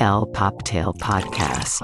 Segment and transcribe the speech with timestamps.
[0.00, 1.82] El Poptail Podcast.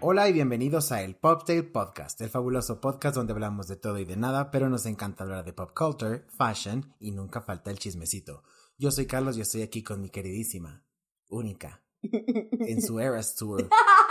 [0.00, 4.04] Hola y bienvenidos a el Poptail Podcast, el fabuloso podcast donde hablamos de todo y
[4.04, 8.42] de nada, pero nos encanta hablar de pop culture, fashion y nunca falta el chismecito.
[8.78, 10.84] Yo soy Carlos y estoy aquí con mi queridísima,
[11.28, 13.68] única, en su Eras Tour,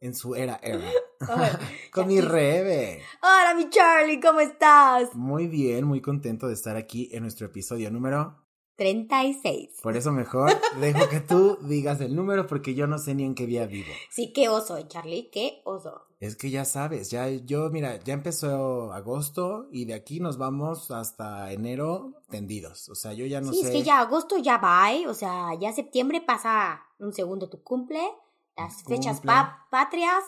[0.00, 0.80] en su era era,
[1.92, 3.02] con mi Rebe.
[3.22, 5.14] Hola, mi Charlie, ¿cómo estás?
[5.14, 8.44] Muy bien, muy contento de estar aquí en nuestro episodio número
[8.76, 9.80] 36.
[9.82, 13.34] Por eso mejor dejo que tú digas el número porque yo no sé ni en
[13.34, 13.92] qué día vivo.
[14.10, 16.02] Sí, qué oso, Charlie, qué oso.
[16.20, 20.90] Es que ya sabes, ya yo, mira, ya empezó agosto y de aquí nos vamos
[20.90, 22.88] hasta enero tendidos.
[22.88, 23.66] O sea, yo ya no sí, sé.
[23.66, 25.06] es que ya agosto ya va, ¿eh?
[25.06, 28.00] o sea, ya septiembre pasa un segundo tu cumple,
[28.56, 28.96] las Cumple.
[28.96, 30.22] fechas pa- patrias,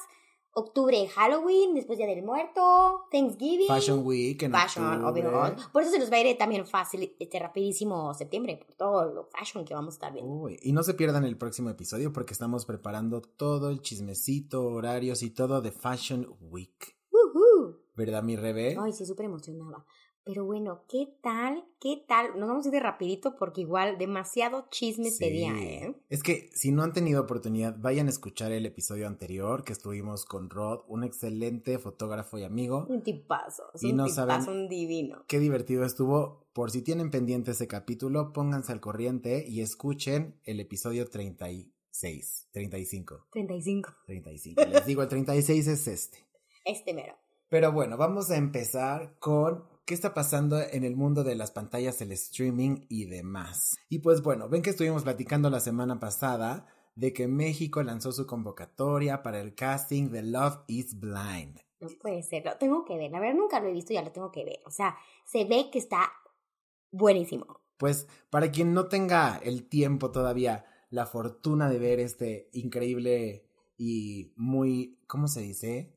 [0.53, 3.67] octubre Halloween, después Día del Muerto, Thanksgiving.
[3.69, 5.31] Fashion Week en Fashion, obvio.
[5.73, 9.25] Por eso se nos va a ir también fácil, este, rapidísimo septiembre, por todo lo
[9.27, 10.31] fashion que vamos a estar viendo.
[10.33, 15.23] Uy, y no se pierdan el próximo episodio porque estamos preparando todo el chismecito, horarios
[15.23, 16.97] y todo de Fashion Week.
[17.95, 18.77] ¿Verdad, mi Rebe?
[18.79, 19.85] Ay, sí, súper emocionada.
[20.27, 21.65] Pero bueno, ¿qué tal?
[21.81, 22.37] ¿Qué tal?
[22.37, 25.19] Nos vamos a ir de rapidito porque igual demasiado chisme Sí.
[25.19, 25.95] sería, ¿eh?
[26.09, 30.25] Es que si no han tenido oportunidad, vayan a escuchar el episodio anterior que estuvimos
[30.25, 32.87] con Rod, un excelente fotógrafo y amigo.
[32.89, 35.25] Un tipazo, es Y un no tipazo, saben- un divino.
[35.29, 36.49] Qué divertido estuvo.
[36.53, 43.29] Por si tienen pendiente ese capítulo, pónganse al corriente y escuchen el episodio 36, 35,
[43.31, 43.91] 35.
[44.07, 44.61] 35.
[44.73, 46.19] Les digo, el 36 es este.
[46.65, 47.15] Este mero.
[47.49, 52.01] Pero bueno, vamos a empezar con qué está pasando en el mundo de las pantallas,
[52.01, 53.77] el streaming y demás.
[53.89, 58.27] Y pues bueno, ven que estuvimos platicando la semana pasada de que México lanzó su
[58.27, 61.61] convocatoria para el casting de Love is Blind.
[61.79, 63.13] No puede ser, lo tengo que ver.
[63.13, 64.61] La verdad nunca lo he visto, ya lo tengo que ver.
[64.67, 66.11] O sea, se ve que está
[66.91, 67.61] buenísimo.
[67.77, 73.47] Pues para quien no tenga el tiempo todavía, la fortuna de ver este increíble
[73.77, 75.96] y muy, ¿cómo se dice?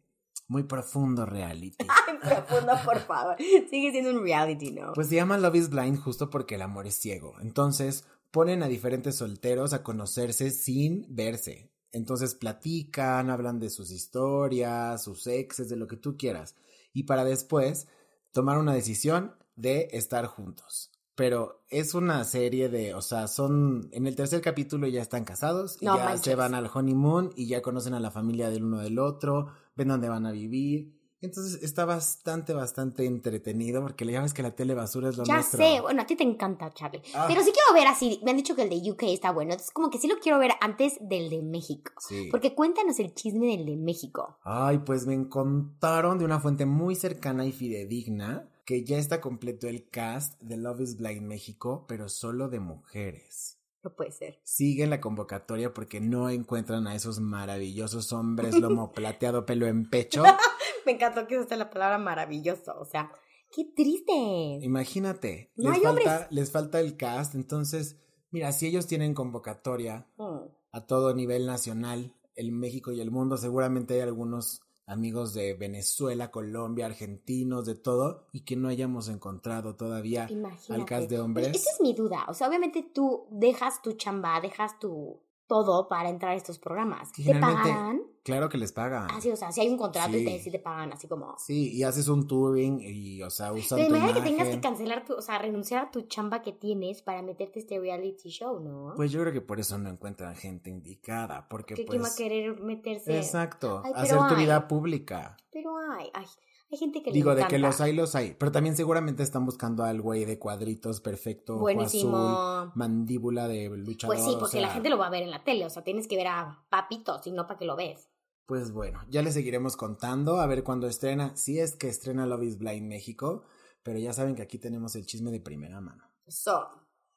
[0.49, 1.77] Muy profundo reality.
[2.07, 3.37] Ay, profundo, por favor.
[3.37, 4.91] Sigue siendo un reality, ¿no?
[4.93, 7.35] Pues se llama Love is Blind justo porque el amor es ciego.
[7.39, 11.69] Entonces ponen a diferentes solteros a conocerse sin verse.
[11.91, 16.55] Entonces platican, hablan de sus historias, sus exes, de lo que tú quieras.
[16.93, 17.87] Y para después
[18.31, 20.91] tomar una decisión de estar juntos.
[21.19, 25.77] Pero es una serie de, o sea, son, en el tercer capítulo ya están casados,
[25.81, 26.21] y No ya manches.
[26.23, 29.89] se van al honeymoon y ya conocen a la familia del uno del otro, ven
[29.89, 30.97] dónde van a vivir.
[31.21, 35.33] Entonces está bastante, bastante entretenido porque ya ves que la tele basura es lo ya
[35.35, 35.59] nuestro.
[35.61, 37.01] sé, bueno, a ti te encanta, Charlie.
[37.13, 37.25] Ah.
[37.27, 38.21] Pero sí quiero ver así.
[38.23, 39.51] Me han dicho que el de UK está bueno.
[39.51, 41.91] Entonces, como que sí lo quiero ver antes del de México.
[41.99, 42.29] Sí.
[42.31, 44.37] Porque cuéntanos el chisme del de México.
[44.43, 49.67] Ay, pues me contaron de una fuente muy cercana y fidedigna que ya está completo
[49.67, 53.57] el cast de Love is Blind México, pero solo de mujeres.
[53.81, 54.39] No puede ser.
[54.43, 60.21] Siguen la convocatoria porque no encuentran a esos maravillosos hombres lomo plateado, pelo en pecho.
[60.85, 62.75] Me encantó que usaste la palabra maravilloso.
[62.79, 63.11] O sea,
[63.51, 64.13] qué triste.
[64.61, 66.27] Imagínate, No les, hay falta, hombres.
[66.29, 67.97] les falta el cast, entonces,
[68.29, 70.45] mira, si ellos tienen convocatoria Mm.
[70.73, 76.31] a todo nivel nacional, el México y el mundo, seguramente hay algunos amigos de Venezuela,
[76.31, 80.73] Colombia, argentinos, de todo, y que no hayamos encontrado todavía Imagínate.
[80.73, 81.55] al cast de hombres.
[81.55, 82.25] Esa es mi duda.
[82.27, 87.11] O sea, obviamente tú dejas tu chamba, dejas tu todo para entrar a estos programas.
[87.11, 88.03] ¿Te pagan?
[88.23, 89.07] Claro que les pagan.
[89.11, 91.35] Ah, sí, o sea, si hay un contrato y te, sí te pagan así como...
[91.39, 94.61] Sí, y haces un touring y, o sea, usan Pero tu imagínate que tengas que
[94.61, 98.59] cancelar tu, o sea, renunciar a tu chamba que tienes para meterte este reality show,
[98.59, 98.93] ¿no?
[98.95, 101.89] Pues yo creo que por eso no encuentran gente indicada, porque que pues...
[101.89, 103.17] quién va a querer meterse.
[103.17, 104.35] Exacto, Ay, hacer tu hay.
[104.35, 105.35] vida pública.
[105.51, 106.25] Pero hay, hay,
[106.71, 108.35] hay gente que Digo, le de que los hay, los hay.
[108.37, 112.17] Pero también seguramente están buscando al güey de cuadritos perfecto, ojo Buenísimo.
[112.17, 114.15] azul, mandíbula de luchador.
[114.15, 115.83] Pues sí, o porque la gente lo va a ver en la tele, o sea,
[115.83, 118.09] tienes que ver a papitos y no para que lo ves.
[118.45, 121.35] Pues bueno, ya les seguiremos contando a ver cuándo estrena.
[121.35, 123.43] Si es que estrena Love is Blind México,
[123.83, 126.03] pero ya saben que aquí tenemos el chisme de primera mano.
[126.25, 126.67] Eso.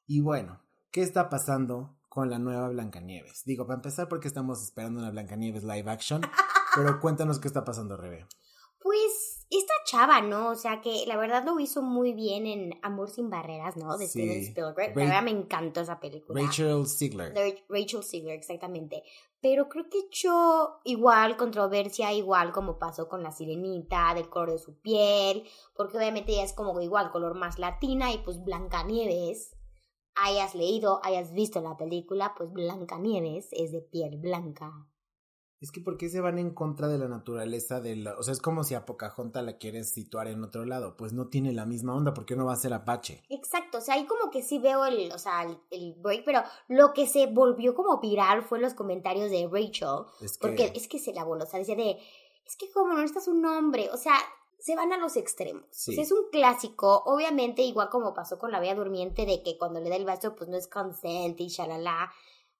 [0.06, 0.60] Y bueno,
[0.90, 3.44] ¿qué está pasando con la nueva Blancanieves?
[3.44, 6.20] Digo, para empezar, porque estamos esperando una Blancanieves live action,
[6.74, 8.26] pero cuéntanos qué está pasando, Rebe.
[8.82, 10.50] Pues esta chava, ¿no?
[10.50, 13.96] O sea, que la verdad lo hizo muy bien en Amor sin Barreras, ¿no?
[13.98, 14.20] De Sí.
[14.20, 14.96] Steven Spielberg.
[14.96, 16.40] La verdad me encantó esa película.
[16.40, 17.34] Rachel Ziegler.
[17.68, 19.02] Rachel Ziegler, exactamente.
[19.40, 24.58] Pero creo que echó igual controversia, igual como pasó con la sirenita, del color de
[24.58, 25.44] su piel,
[25.74, 29.56] porque obviamente ella es como igual color más latina y pues Blancanieves,
[30.14, 34.86] hayas leído, hayas visto la película, pues Blancanieves es de piel blanca.
[35.62, 38.18] Es que ¿por qué se van en contra de la naturaleza de la...
[38.18, 40.96] O sea, es como si a Pocahontas la quieres situar en otro lado.
[40.96, 43.22] Pues no tiene la misma onda, ¿por qué no va a ser Apache?
[43.28, 46.42] Exacto, o sea, ahí como que sí veo el, o sea, el, el break, pero
[46.66, 50.38] lo que se volvió como viral fue los comentarios de Rachel, Es que...
[50.40, 51.96] porque es que se la voló, o sea, decía de,
[52.44, 54.16] es que como no necesitas un nombre, o sea,
[54.58, 55.64] se van a los extremos.
[55.70, 55.92] Sí.
[55.92, 59.58] O sea, es un clásico, obviamente, igual como pasó con la Bella Durmiente, de que
[59.58, 62.12] cuando le da el vaso, pues no es consent y shalala.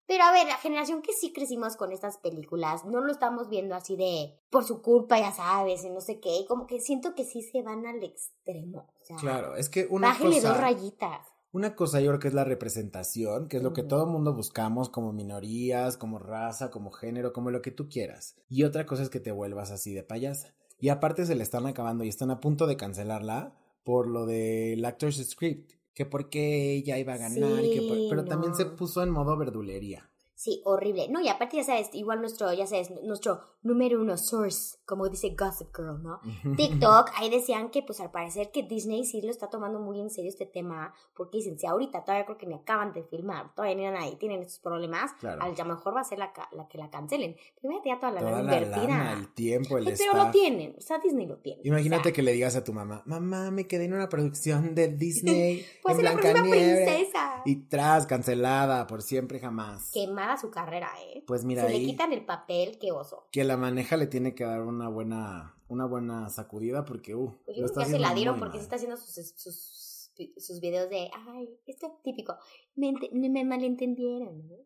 [0.07, 3.75] Pero a ver, la generación que sí crecimos con estas películas, no lo estamos viendo
[3.75, 7.25] así de por su culpa, ya sabes, y no sé qué, como que siento que
[7.25, 8.89] sí se van al extremo.
[9.01, 10.49] O sea, Claro, es que una bájale cosa...
[10.49, 11.27] dos rayitas.
[11.55, 14.33] Una cosa yo creo que es la representación, que es lo que todo el mundo
[14.33, 18.37] buscamos como minorías, como raza, como género, como lo que tú quieras.
[18.49, 20.55] Y otra cosa es que te vuelvas así de payasa.
[20.81, 23.55] Y aparte se le están acabando y están a punto de cancelarla
[23.85, 28.07] por lo del Actors Script, que porque ella iba a ganar, y que por- Sí,
[28.11, 30.12] pero también se puso en modo verdulería.
[30.43, 31.07] Sí, horrible.
[31.09, 35.37] No, y aparte ya sabes, igual nuestro, ya sabes, nuestro número uno source, como dice
[35.39, 36.19] Gossip Girl, ¿no?
[36.57, 40.11] TikTok, ahí decían que pues al parecer que Disney sí lo está tomando muy en
[40.11, 43.89] serio este tema, porque dicen, si ahorita todavía creo que me acaban de filmar, todavía
[43.93, 45.41] no nadie tienen estos problemas, Claro.
[45.43, 47.37] a lo mejor va a ser la, la que la cancelen.
[47.61, 48.89] Primero ya toda la Toda lana la invertida.
[48.89, 51.61] lana, el tiempo, el Ay, pero lo tienen, o sea, Disney lo tiene.
[51.63, 54.75] Imagínate o sea, que le digas a tu mamá, mamá, me quedé en una producción
[54.75, 57.43] de Disney Pues en la próxima princesa.
[57.45, 59.91] Y tras, cancelada, por siempre jamás.
[59.93, 61.25] Quemada su carrera, ¿eh?
[61.27, 63.29] Pues mira Se le ahí, quitan el papel, qué oso.
[63.33, 67.57] que la maneja le tiene que dar una buena, una buena sacudida porque, uh, Pues
[67.57, 71.11] yo está ya se la dieron porque se está haciendo sus, sus, sus videos de,
[71.29, 72.37] ay, esto es típico,
[72.75, 74.57] me, me malentendieron, ¿no?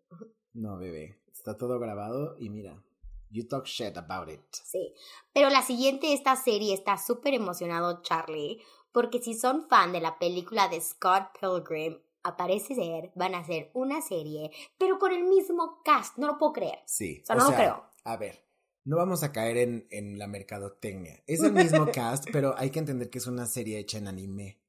[0.53, 2.83] No, bebé, está todo grabado y mira,
[3.31, 4.41] you talk shit about it.
[4.53, 4.95] Sí,
[5.33, 8.61] pero la siguiente, esta serie, está súper emocionado Charlie,
[8.93, 13.71] porque si son fan de la película de Scott Pilgrim, aparece ser, van a hacer
[13.75, 16.79] una serie, pero con el mismo cast, no lo puedo creer.
[16.87, 17.85] Sí, O sea, no lo creo.
[18.05, 18.45] A ver,
[18.85, 21.23] no vamos a caer en, en la mercadotecnia.
[21.27, 24.61] Es el mismo cast, pero hay que entender que es una serie hecha en anime.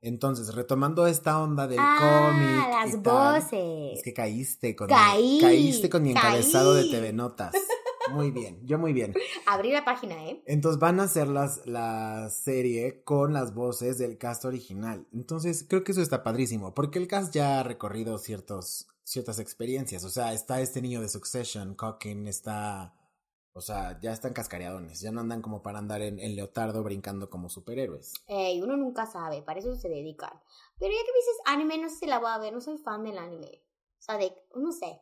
[0.00, 2.68] Entonces, retomando esta onda del ah, cómic.
[2.70, 3.98] las y tal, voces.
[3.98, 6.84] Es que caíste con Caí, mi, caíste con mi encabezado caí.
[6.84, 7.52] de TV Notas.
[8.12, 9.14] Muy bien, yo muy bien.
[9.46, 10.42] Abrí la página, ¿eh?
[10.46, 15.06] Entonces van a hacer las, la serie con las voces del cast original.
[15.12, 20.04] Entonces creo que eso está padrísimo, porque el cast ya ha recorrido ciertos, ciertas experiencias.
[20.04, 22.94] O sea, está este niño de Succession, Cocken, está...
[23.54, 27.28] O sea, ya están cascareadones, ya no andan como para andar en, en leotardo brincando
[27.28, 28.12] como superhéroes.
[28.28, 30.30] Ey, uno nunca sabe, para eso se dedican.
[30.78, 32.78] Pero ya que me dices anime, no sé si la voy a ver, no soy
[32.78, 33.64] fan del anime.
[33.98, 35.00] O sea, de, no sé.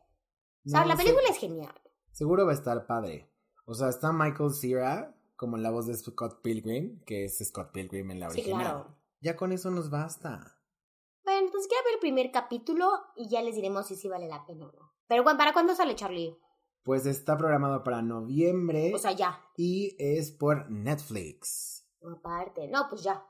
[0.65, 1.75] O sea, No, la película es genial.
[2.17, 3.29] Seguro va a estar padre.
[3.65, 8.09] O sea, está Michael Cera como la voz de Scott Pilgrim, que es Scott Pilgrim
[8.09, 8.59] en la Sí, original.
[8.63, 8.95] claro.
[9.21, 10.57] Ya con eso nos basta.
[11.23, 14.47] Bueno, entonces quiero ver el primer capítulo y ya les diremos si sí vale la
[14.47, 14.93] pena o no.
[15.07, 16.35] Pero bueno, ¿para cuándo sale Charlie?
[16.81, 19.39] Pues está programado para noviembre O sea, ya.
[19.55, 21.85] y es por Netflix.
[22.01, 23.23] Aparte, no, pues ya.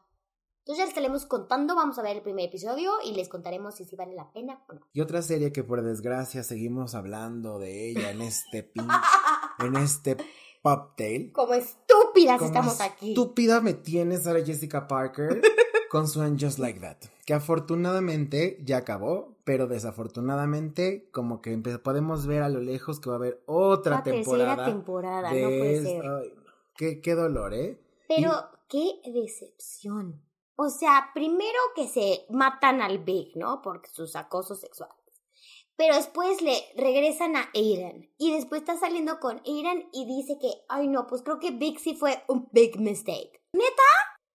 [0.67, 3.85] Entonces ya les estaremos contando, vamos a ver el primer episodio y les contaremos si
[3.85, 4.81] sí vale la pena o no.
[4.91, 8.85] Y otra serie que por desgracia seguimos hablando de ella en este pin,
[9.59, 10.17] en este
[10.61, 11.31] poptail.
[11.31, 13.11] Como estúpidas Como estamos aquí.
[13.11, 15.41] Estúpida me tiene Sarah Jessica Parker
[15.89, 16.97] con su And Just Like That.
[17.25, 23.15] Que afortunadamente ya acabó, pero desafortunadamente como que podemos ver a lo lejos que va
[23.15, 24.55] a haber otra la temporada.
[24.55, 26.05] tercera temporada, de no puede ser.
[26.05, 26.33] ay,
[26.75, 27.79] qué, qué dolor, ¿eh?
[28.09, 28.33] Pero
[28.67, 30.26] qué decepción.
[30.59, 33.61] O sea, primero que se matan al Big, ¿no?
[33.61, 34.95] Por sus acosos sexuales.
[35.75, 38.11] Pero después le regresan a Aiden.
[38.17, 41.79] Y después está saliendo con Aiden y dice que, ay no, pues creo que Big
[41.79, 43.39] sí fue un big mistake.
[43.53, 43.83] ¿Neta?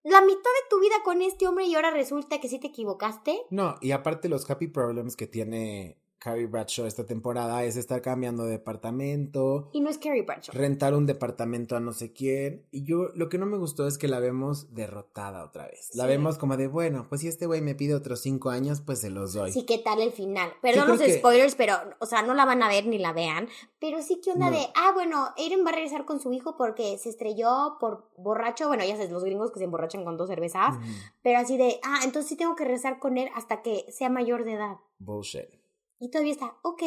[0.03, 3.41] La mitad de tu vida con este hombre y ahora resulta que sí te equivocaste.
[3.49, 8.45] No, y aparte los happy problems que tiene Carrie Bradshaw esta temporada es estar cambiando
[8.45, 10.55] de departamento, Y no es Carrie Bradshaw.
[10.55, 12.65] rentar un departamento a no sé quién.
[12.71, 15.89] Y yo lo que no me gustó es que la vemos derrotada otra vez.
[15.95, 16.09] La Sí.
[16.09, 19.09] vemos como de, bueno, pues si este güey me pide otros cinco años, pues se
[19.09, 19.51] los doy.
[19.51, 20.49] Sí, ¿qué tal el final?
[20.61, 23.49] Perdón los que- spoilers, pero, o sea, no la van a ver ni la vean.
[23.79, 24.57] Pero sí que onda No.
[24.57, 28.69] de, ah, bueno, Aiden va a regresar con su hijo porque se estrelló por borracho.
[28.69, 30.75] Bueno, ya sabes, los gringos que se emborrachan con dos cervezas.
[31.21, 34.45] Pero así de, ah, entonces sí tengo que regresar con él hasta que sea mayor
[34.45, 34.77] de edad.
[34.99, 35.62] Bullshit.
[36.03, 36.83] Y todavía está, ok,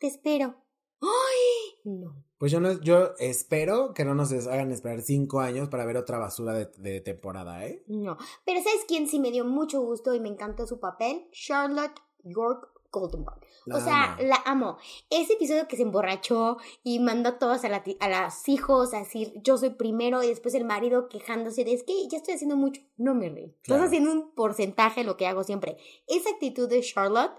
[0.00, 0.56] te espero.
[1.00, 1.78] ¡Ay!
[1.84, 2.24] No.
[2.36, 6.18] Pues yo, no, yo espero que no nos hagan esperar cinco años para ver otra
[6.18, 7.84] basura de, de temporada, ¿eh?
[7.86, 8.16] No.
[8.44, 11.28] Pero ¿sabes quién sí me dio mucho gusto y me encantó su papel?
[11.30, 13.38] Charlotte York Goldenberg.
[13.66, 14.22] La o sea, amo.
[14.22, 14.78] la amo.
[15.10, 18.98] Ese episodio que se emborrachó y mandó a todos a, la a los hijos a
[18.98, 22.56] decir yo soy primero y después el marido quejándose de es que ya estoy haciendo
[22.56, 22.82] mucho.
[22.96, 23.54] No me reí.
[23.62, 23.84] Claro.
[23.84, 25.76] Estás haciendo un porcentaje de lo que hago siempre.
[26.08, 27.32] Esa actitud de Charlotte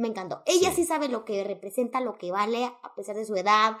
[0.00, 0.42] me encantó.
[0.46, 0.76] Ella Sí.
[0.82, 3.76] sí sabe lo que representa, lo que vale a pesar de su edad.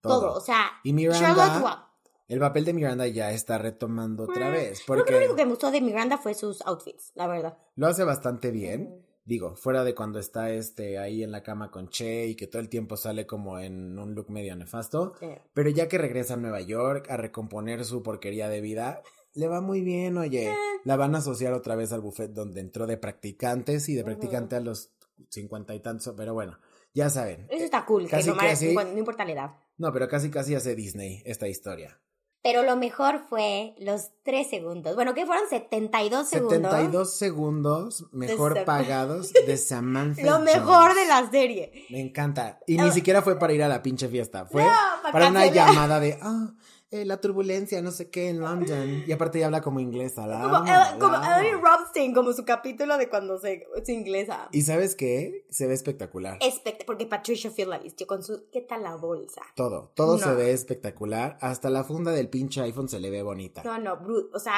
[0.00, 0.32] todo.
[0.34, 1.88] O sea, Y Miranda,
[2.28, 4.68] el papel de Miranda ya está retomando otra Mm, vez.
[4.70, 7.58] Creo que Porque lo único que me gustó de Miranda fue sus outfits, la verdad.
[7.74, 9.04] lo hace bastante bien.
[9.24, 12.62] Digo, fuera de cuando está este ahí en la cama con Che y que todo
[12.62, 15.12] el tiempo sale como en un look medio nefasto.
[15.20, 15.26] Sí.
[15.52, 19.02] Pero ya que regresa a Nueva York a recomponer su porquería de vida,
[19.34, 20.54] le va muy bien, oye.
[20.84, 24.56] La van a asociar otra vez al buffet donde entró de practicantes y de practicante
[24.56, 24.92] a los
[25.30, 26.58] cincuenta y tantos, pero bueno,
[26.94, 27.46] ya saben.
[27.50, 28.74] Eso está cool, Casi que no, casi.
[28.74, 29.50] no importa la edad.
[29.76, 32.00] No, pero casi casi hace Disney esta historia.
[32.40, 34.94] Pero lo mejor fue los tres segundos.
[34.94, 36.70] Bueno, que fueron 72 segundos.
[36.70, 40.96] 72 segundos mejor pagados de Samantha Lo mejor Jones.
[40.96, 41.86] de la serie.
[41.90, 42.60] Me encanta.
[42.66, 44.46] Y ni siquiera fue para ir a la pinche fiesta.
[44.46, 44.70] Fue No,
[45.12, 46.54] para una llamada de, ah,
[46.90, 49.04] eh, la turbulencia, no sé qué, en London.
[49.06, 50.26] Y aparte ya habla como inglesa.
[50.26, 51.40] La Como, El- como la.
[51.40, 54.48] Ellie Robstein, como su capítulo de cuando se, es inglesa.
[54.52, 55.44] Y ¿sabes qué?
[55.50, 56.38] Se ve espectacular.
[56.40, 58.48] Espect porque Patricia Field la vistió con su...
[58.50, 59.42] ¿Qué tal la bolsa?
[59.54, 60.24] Todo, todo No.
[60.24, 61.36] se ve espectacular.
[61.40, 63.62] Hasta la funda del pinche iPhone se le ve bonita.
[63.64, 64.54] No, no, bru- o sea,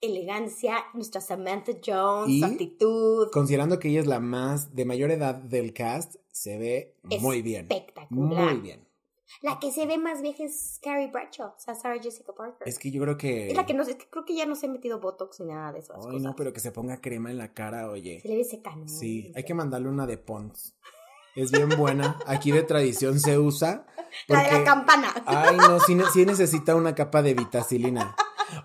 [0.00, 3.28] elegancia, nuestra Samantha Jones, Y- su actitud.
[3.32, 7.66] Considerando que ella es la más de mayor edad del cast, se ve muy bien.
[7.70, 8.10] Espectacular.
[8.10, 8.86] Muy bien.
[9.40, 12.68] La que se ve más vieja es Carrie Bradshaw, o sea, Sarah Jessica Parker.
[12.68, 13.48] Es que yo creo que.
[13.48, 15.40] Es la que no sé, es que creo que ya no se ha metido Botox
[15.40, 16.22] ni nada de esas Ay, cosas.
[16.22, 18.20] no, pero que se ponga crema en la cara, oye.
[18.20, 18.86] Se le ve seca, ¿no?
[18.86, 20.76] Sí, hay que mandarle una de Pons.
[21.34, 22.18] Es bien buena.
[22.26, 23.86] Aquí de tradición se usa.
[24.28, 25.14] La de porque- la campana.
[25.24, 28.14] Ay, no, sí, sí necesita una capa de vitacilina.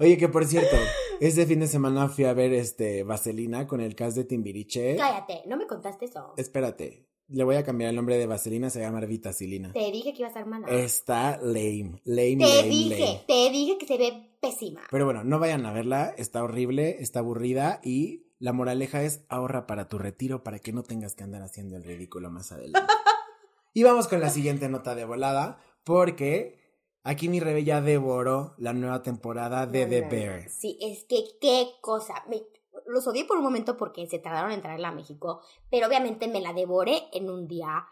[0.02, 0.76] Oye, que por cierto,
[1.22, 4.98] este fin de semana fui a ver este Vaselina con el cast de Timbiriche.
[4.98, 6.34] Cállate, no me contaste eso.
[6.36, 9.74] Espérate, le voy a cambiar el nombre de Vaselina, se llama Vitacilina.
[9.74, 10.68] Te dije que iba a estar mala.
[10.68, 13.24] Está lame, lame, te lame, dije, lame.
[13.28, 14.82] te dije que se ve pésima.
[14.90, 19.68] Pero bueno, no vayan a verla, está horrible, está aburrida y la moraleja es ahorra
[19.68, 22.92] para tu retiro para que no tengas que andar haciendo el ridículo más adelante.
[23.74, 26.60] y vamos con la siguiente nota de volada, porque
[27.04, 30.12] aquí mi Rebe ya devoró la nueva temporada de No, The no, no.
[30.12, 30.50] Bear.
[30.50, 32.24] Sí, es que qué cosa.
[32.30, 32.44] Me-
[32.88, 36.42] los odié por un momento porque se tardaron en traerla a México, pero obviamente me
[36.42, 37.88] la devoré en un día.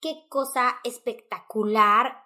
[0.00, 2.24] Qué cosa espectacular.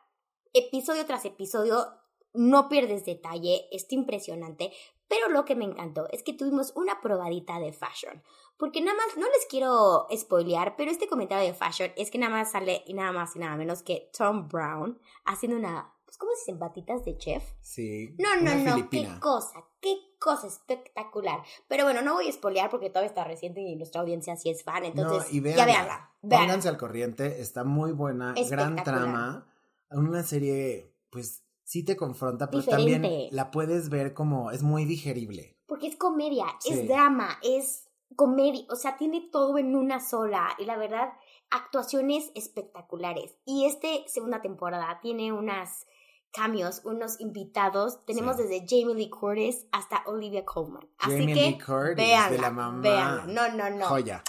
[0.53, 1.87] Episodio tras episodio,
[2.35, 4.73] no pierdes detalle, está impresionante.
[5.09, 8.23] Pero lo que me encantó es que tuvimos una probadita de fashion.
[8.57, 12.33] Porque nada más, no les quiero spoilear, pero este comentario de fashion es que nada
[12.33, 16.33] más sale y nada más y nada menos que Tom Brown haciendo una, pues, ¿cómo
[16.33, 16.59] se dicen?
[16.59, 17.43] Batitas de chef.
[17.61, 18.15] Sí.
[18.19, 19.15] No, no, no, filipina.
[19.15, 21.43] qué cosa, qué cosa espectacular.
[21.69, 24.63] Pero bueno, no voy a espolear porque todavía está reciente y nuestra audiencia sí es
[24.63, 25.65] fan, entonces no, y ya véanla.
[25.67, 26.11] véanla.
[26.23, 26.47] véanla.
[26.47, 29.47] Pónganse al corriente, está muy buena, gran trama.
[29.91, 32.93] Una serie, pues, sí te confronta, pero Diferente.
[32.93, 35.59] también la puedes ver como, es muy digerible.
[35.67, 36.73] Porque es comedia, Sí.
[36.73, 41.13] es drama, es comedia, o sea, tiene todo en una sola y la verdad,
[41.51, 43.37] actuaciones espectaculares.
[43.45, 45.87] Y este segunda temporada tiene unas
[46.33, 48.05] cambios, unos invitados.
[48.05, 48.43] Tenemos Sí.
[48.45, 50.89] desde Jamie Lee Curtis hasta Olivia Colman.
[50.99, 52.81] Así Jamie que Lee Curtis, véanla, de la mamá.
[52.81, 53.25] véanla.
[53.27, 53.87] No, no, no.
[53.87, 54.23] Joya.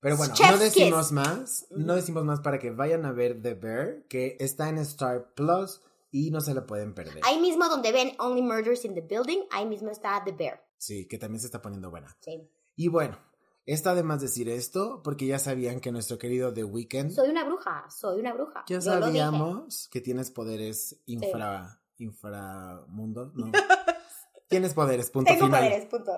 [0.00, 1.12] Pero bueno, Chef's no decimos kiss.
[1.12, 5.32] más, no decimos más para que vayan a ver The Bear, que está en Star
[5.34, 5.80] Plus
[6.10, 7.20] y no se la pueden perder.
[7.24, 10.62] Ahí mismo donde ven Only Murders in the Building, ahí mismo está The Bear.
[10.76, 12.14] Sí, que también se está poniendo buena.
[12.20, 12.46] Sí.
[12.76, 13.16] Y bueno,
[13.66, 17.44] está de más decir esto, porque ya sabían que nuestro querido The Weeknd, Soy una
[17.44, 18.64] bruja, soy una bruja.
[18.66, 23.50] ya Yo sabíamos que tienes poderes infra, inframundo, no.
[24.48, 25.62] tienes poderes, punto Tengo final.
[25.64, 26.12] poderes, punto.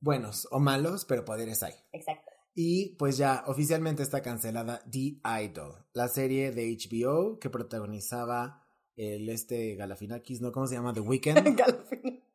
[0.00, 1.74] Buenos o malos, pero poderes hay.
[1.92, 2.30] Exacto.
[2.54, 8.66] Y pues ya oficialmente está cancelada The Idol, la serie de HBO que protagonizaba
[8.96, 10.52] el este Galafinakis, ¿no?
[10.52, 10.92] ¿Cómo se llama?
[10.92, 11.56] The Weeknd.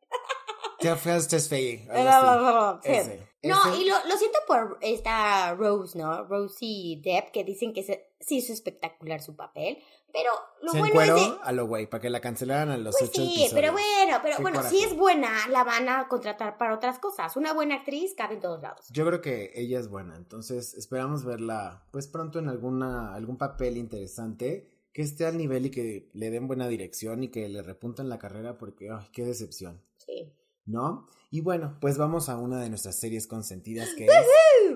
[0.78, 1.88] Te fey.
[1.90, 2.90] algo así.
[2.92, 3.28] Ese.
[3.48, 3.82] No, Ese.
[3.82, 6.24] y lo, lo siento por esta Rose, ¿no?
[6.24, 9.78] Rosie Depp, que dicen que se, sí hizo espectacular su papel,
[10.12, 10.30] pero
[10.62, 11.36] lo Se bueno es de...
[11.42, 13.52] a lo güey, para que la cancelaran a los Pues ocho sí, episodios.
[13.54, 14.76] pero bueno, pero Qué bueno, coraje.
[14.76, 17.36] si es buena, la van a contratar para otras cosas.
[17.36, 18.86] Una buena actriz cabe en todos lados.
[18.90, 23.76] Yo creo que ella es buena, entonces esperamos verla pues pronto en alguna algún papel
[23.76, 28.08] interesante que esté al nivel y que le den buena dirección y que le repunten
[28.08, 29.82] la carrera porque ay, qué decepción.
[29.98, 30.32] Sí.
[30.66, 31.06] ¿No?
[31.30, 34.12] Y bueno, pues vamos a una de nuestras series consentidas que es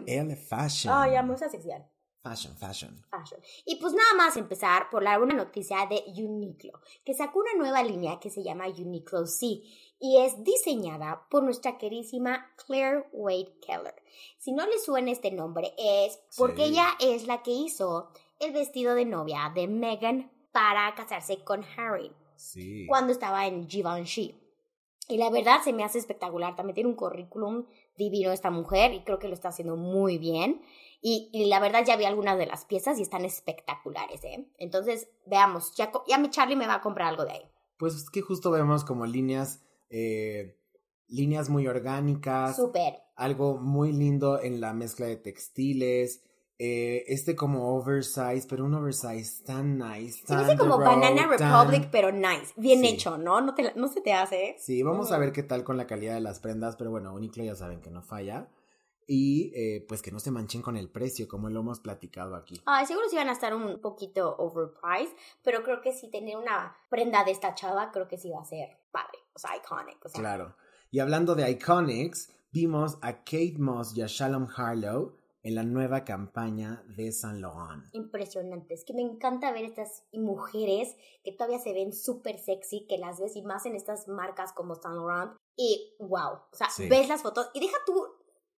[0.06, 0.92] L Fashion.
[0.94, 1.84] Ay, esa sección.
[2.22, 3.02] Fashion, fashion.
[3.10, 3.40] Fashion.
[3.64, 7.82] Y pues nada más empezar por la buena noticia de Uniqlo, que sacó una nueva
[7.82, 9.62] línea que se llama Uniqlo C
[9.98, 13.94] y es diseñada por nuestra querísima Claire Wade Keller.
[14.38, 16.72] Si no le suena este nombre es porque Sí.
[16.72, 22.12] ella es la que hizo el vestido de novia de Meghan para casarse con Harry
[22.36, 22.86] Sí.
[22.86, 24.36] cuando estaba en Givenchy.
[25.10, 26.56] Y la verdad se me hace espectacular.
[26.56, 30.62] También tiene un currículum divino esta mujer y creo que lo está haciendo muy bien.
[31.02, 34.46] Y, y la verdad ya vi algunas de las piezas y están espectaculares, ¿eh?
[34.58, 37.50] Entonces, veamos, ya, ya mi Charlie me va a comprar algo de ahí.
[37.78, 40.58] Pues es que justo vemos como líneas, eh,
[41.08, 43.00] líneas muy orgánicas, Súper.
[43.16, 46.22] algo muy lindo en la mezcla de textiles,
[46.62, 50.18] eh, este como oversize, pero un oversize tan nice.
[50.20, 52.52] Se tan me hace como road, Banana tan- Republic, pero nice.
[52.56, 52.88] Bien Sí.
[52.88, 53.40] hecho, ¿no?
[53.40, 54.56] No, te no se te hace.
[54.58, 55.20] Sí, vamos a Mm.
[55.20, 57.90] ver qué tal con la calidad de las prendas, pero bueno, Uniqlo ya saben que
[57.90, 58.48] no falla.
[59.06, 62.60] Y eh, pues que no se manchen con el precio, como lo hemos platicado aquí.
[62.66, 66.76] Ay, seguro sí van a estar un poquito overpriced, pero creo que si tener una
[66.90, 69.18] prenda de esta chava, creo que sí va a ser padre.
[69.34, 70.04] O sea, iconic.
[70.04, 70.54] O sea, Claro.
[70.92, 76.04] Y hablando de Iconics, vimos a Kate Moss y a Shalom Harlow en la nueva
[76.04, 77.84] campaña de Saint Laurent.
[77.92, 78.74] impresionante.
[78.74, 83.20] Es que me encanta ver estas mujeres que todavía se ven súper sexy, que las
[83.20, 85.32] ves y más en estas marcas como Saint Laurent.
[85.56, 86.88] Y wow, o sea, Sí.
[86.88, 88.04] ves las fotos y deja tú,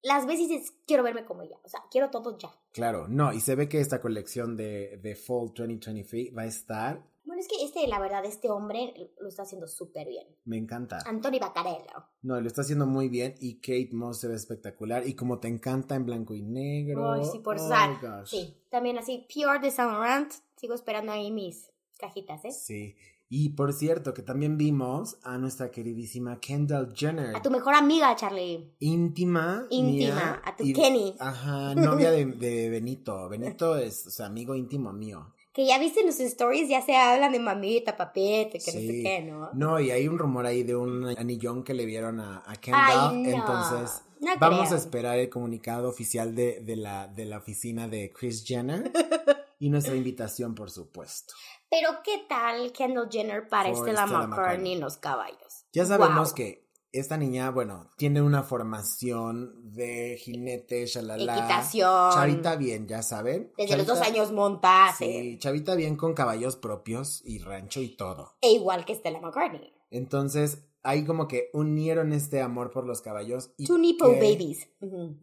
[0.02, 1.58] las ves y dices, quiero verme como ella.
[1.62, 2.50] O sea, quiero todo ya.
[2.72, 7.02] Claro, no, y se ve que esta colección de, de Fall 2023 va a estar,
[7.25, 10.26] Bueno, es que este, la verdad, este hombre lo está haciendo súper bien.
[10.45, 10.99] me encanta.
[11.07, 12.05] Anthony Baccarello.
[12.23, 15.49] No, lo está haciendo muy bien y Kate Moss se ve espectacular y como te
[15.49, 17.12] encanta en blanco y negro.
[17.12, 17.69] Ay, sí, por oh
[18.00, 18.29] gosh.
[18.31, 20.33] Sí, también así, Pure de Saint Laurent.
[20.57, 22.52] Sigo esperando ahí mis cajitas, ¿eh?
[22.52, 22.97] Sí.
[23.35, 27.35] Y por cierto, que también vimos a nuestra queridísima Kendall Jenner.
[27.35, 28.75] A tu mejor amiga, Charlie.
[28.79, 29.67] íntima.
[29.71, 31.14] Íntima, mía, a tu y- Kenny.
[31.19, 33.29] Ajá, novia de, de Benito.
[33.31, 35.33] Benito es, o sea, amigo íntimo mío.
[35.52, 38.87] Que ya viste en los stories, ya se hablan de mamita, papete, que no sé
[38.88, 39.02] Sí.
[39.02, 39.50] qué, ¿no?
[39.52, 43.11] No, y hay un rumor ahí de un anillón que le vieron a, a Kendall.
[43.11, 43.28] Ay, no.
[43.30, 44.75] Entonces, No vamos creo.
[44.75, 48.90] a esperar el comunicado oficial de, de, la, de la oficina de Chris Jenner.
[49.59, 51.35] y nuestra invitación, por supuesto.
[51.71, 54.73] Pero ¿qué tal Kendall Jenner para Stella, Stella McCartney McCartney.
[54.73, 55.64] en los caballos?
[55.73, 56.35] Ya sabemos Wow.
[56.35, 61.37] que esta niña, bueno, tiene una formación de jinete, shalala.
[61.38, 62.12] Equitación.
[62.12, 63.52] Chavita bien, ya saben.
[63.56, 64.96] Desde los dos años montas.
[64.99, 68.34] Sí, chavita bien con caballos propios y rancho y todo.
[68.40, 69.72] E igual que Stella McCartney.
[69.90, 73.50] Entonces, ahí como que unieron este amor por los caballos.
[73.56, 74.68] Y Two Nipple qué- Babies.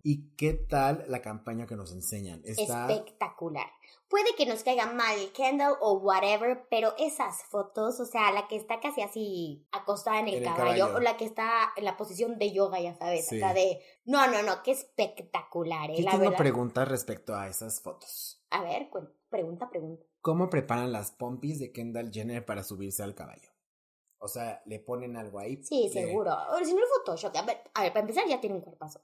[0.04, 2.42] ¿Y qué tal la campaña que nos enseñan?
[2.46, 2.90] Está...
[2.92, 3.68] Espectacular.
[4.10, 8.56] Puede que nos caiga mal Kendall o whatever, pero esas fotos, o sea, la que
[8.56, 10.96] está casi así acostada en el, En el caballo, caballo.
[10.98, 13.38] o la que está en la posición de yoga, ya sabes, Sí.
[13.42, 13.80] acá de...
[14.06, 15.98] No, no, no, qué espectacular, ¿eh?
[16.00, 16.38] Yo La tengo verdad.
[16.38, 18.44] preguntas respecto a esas fotos.
[18.50, 18.90] A ver,
[19.30, 20.04] pregunta, pregunta.
[20.22, 23.50] ¿Cómo preparan las pompis de Kendall Jenner para subirse al caballo?
[24.18, 25.64] O sea, ¿le ponen algo ahí?
[25.64, 26.34] Sí, de- seguro.
[26.52, 27.36] O si no el Photoshop.
[27.38, 29.02] A ver, a ver, para empezar ya tiene un cuerpazo.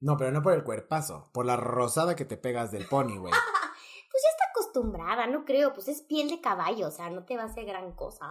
[0.00, 3.32] No, pero no por el cuerpazo, por la rosada que te pegas del pony, güey.
[4.72, 5.74] Acostumbrada, no creo.
[5.74, 8.26] Pues es piel de caballo, o sea, no te va a hacer gran cosa.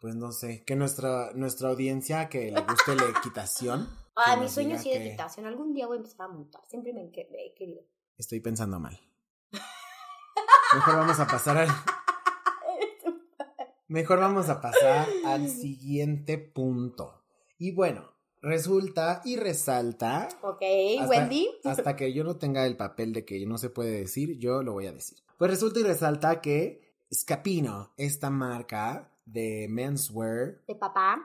[0.00, 3.88] Pues no sé, que nuestra, nuestra audiencia que le guste la equitación.
[4.16, 5.44] Ah, mi sueño sí de que equitación.
[5.44, 6.62] Algún día voy a empezar a montar.
[6.68, 7.82] Siempre me, he querido.
[8.16, 8.96] Estoy pensando mal.
[10.72, 11.68] Mejor vamos a pasar al.
[13.88, 17.24] Mejor vamos a pasar al siguiente punto.
[17.58, 20.28] Y bueno, resulta y resalta.
[20.42, 20.62] Ok,
[21.00, 21.50] hasta- Wendy.
[21.64, 24.74] Hasta que yo no tenga el papel de que no se puede decir, yo lo
[24.74, 25.23] voy a decir.
[25.38, 31.22] Pues resulta y resalta que Scapino, esta marca de menswear, De papá.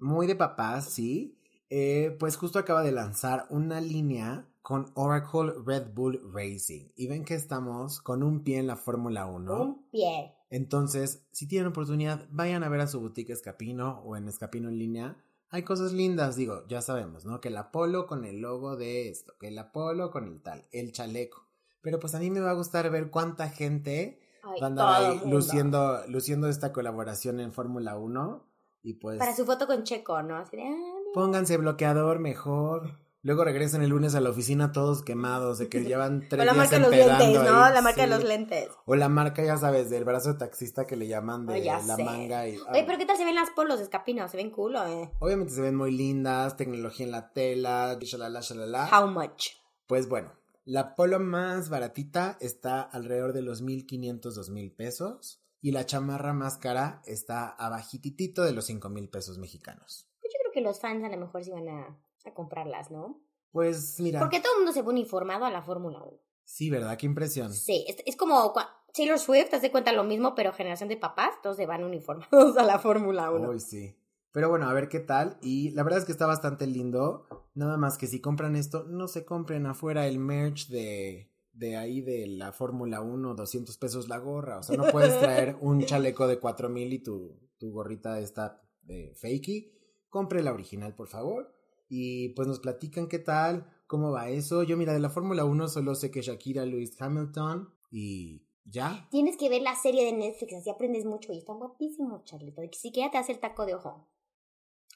[0.00, 1.38] muy de papás, sí,
[1.70, 6.88] eh, pues justo acaba de lanzar una línea con Oracle Red Bull Racing.
[6.96, 9.62] Y ven que estamos con un pie en la Fórmula 1.
[9.62, 10.34] Un pie.
[10.50, 14.78] Entonces, si tienen oportunidad, vayan a ver a su boutique Escapino o en Escapino en
[14.78, 15.16] línea.
[15.50, 17.40] Hay cosas lindas, digo, ya sabemos, ¿no?
[17.40, 20.92] Que el Apolo con el logo de esto, que el Apolo con el tal, el
[20.92, 21.46] chaleco.
[21.82, 25.02] Pero pues a mí me va a gustar ver cuánta gente Ay, va a andar
[25.02, 28.44] ahí luciendo, luciendo esta colaboración en Fórmula 1.
[28.84, 30.36] Y pues Para su foto con Checo, ¿no?
[30.36, 32.98] Así de, ah, pónganse bloqueador mejor.
[33.24, 36.52] Luego regresen el lunes a la oficina todos quemados, de que llevan tres Con la
[36.54, 37.62] días marca de los lentes, ¿no?
[37.62, 38.68] ahí, La marca de los lentes.
[38.84, 42.02] O la marca, ya sabes, del brazo de taxista que le llaman de la sé.
[42.02, 42.48] manga.
[42.48, 44.26] Y, Oye, pero ¿qué tal se ven las polos de escapino?
[44.26, 45.12] Se ven cool, ¿o eh?
[45.20, 48.88] Obviamente se ven muy lindas, tecnología en la tela, shalala, shalala.
[48.90, 49.50] How much?
[49.86, 50.32] Pues bueno,
[50.64, 55.38] la polo más baratita está alrededor de los 1500, 2000 pesos.
[55.64, 60.08] Y la chamarra más cara está abajititito de los 5000 pesos mexicanos.
[60.20, 63.22] Pues yo creo que los fans a lo mejor sí van a, a comprarlas, ¿no?
[63.52, 66.18] Pues mira, Porque todo el mundo se ve uniformado a la Fórmula 1.
[66.44, 66.96] sí, ¿verdad?
[66.98, 67.52] Qué impresión.
[67.52, 68.52] Sí, es, es como
[68.92, 72.56] Taylor Swift, haz de cuenta lo mismo, pero generación de papás, todos se van uniformados
[72.56, 73.50] a la Fórmula 1.
[73.50, 73.96] Uy, sí.
[74.32, 75.38] Pero bueno, a ver qué tal.
[75.42, 77.26] Y la verdad es que está bastante lindo.
[77.54, 82.00] Nada más que si compran esto, no se compren afuera el merch de, de ahí
[82.00, 84.58] de la Fórmula 1, 200 pesos la gorra.
[84.58, 89.14] O sea, no puedes traer un chaleco de 4000 y tu, tu gorrita está de
[89.14, 89.70] fakey.
[90.08, 91.54] Compre la original, por favor.
[91.88, 94.62] Y pues nos platican qué tal, cómo va eso.
[94.62, 99.08] Yo, mira, de la Fórmula 1 solo sé que Shakira, Lewis Hamilton y ya.
[99.10, 102.62] Tienes que ver la serie de Netflix, así aprendes mucho y está guapísimo, Charlito.
[102.72, 104.08] Si siquiera te hace el taco de ojo.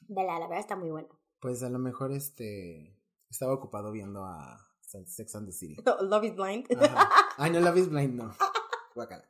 [0.07, 1.09] Vela, la verdad está muy buena.
[1.39, 2.97] Pues a lo mejor este
[3.29, 5.75] estaba ocupado viendo a Sex and the City.
[6.01, 6.65] Love is Blind.
[6.81, 7.09] Ajá.
[7.37, 8.33] Ay, no, Love is Blind, no.
[8.95, 9.29] Guácala.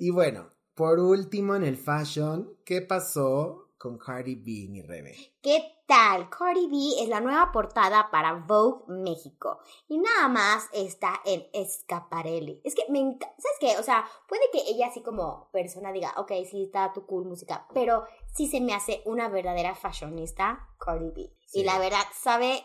[0.00, 5.16] Y bueno, por último en el fashion, ¿qué pasó con Cardi B, mi Rebe?
[5.40, 6.28] ¿Qué tal?
[6.28, 9.58] Cardi B es la nueva portada para Vogue México.
[9.88, 12.60] Y nada más está en Escaparelli.
[12.64, 13.34] Es que me encanta.
[13.38, 13.78] ¿Sabes qué?
[13.78, 17.66] O sea, puede que ella así como persona diga, ok, sí está tu cool música.
[17.72, 21.32] Pero sí se me hace una verdadera fashionista, Cardi B.
[21.46, 21.60] Sí.
[21.60, 22.62] Y la verdad sabe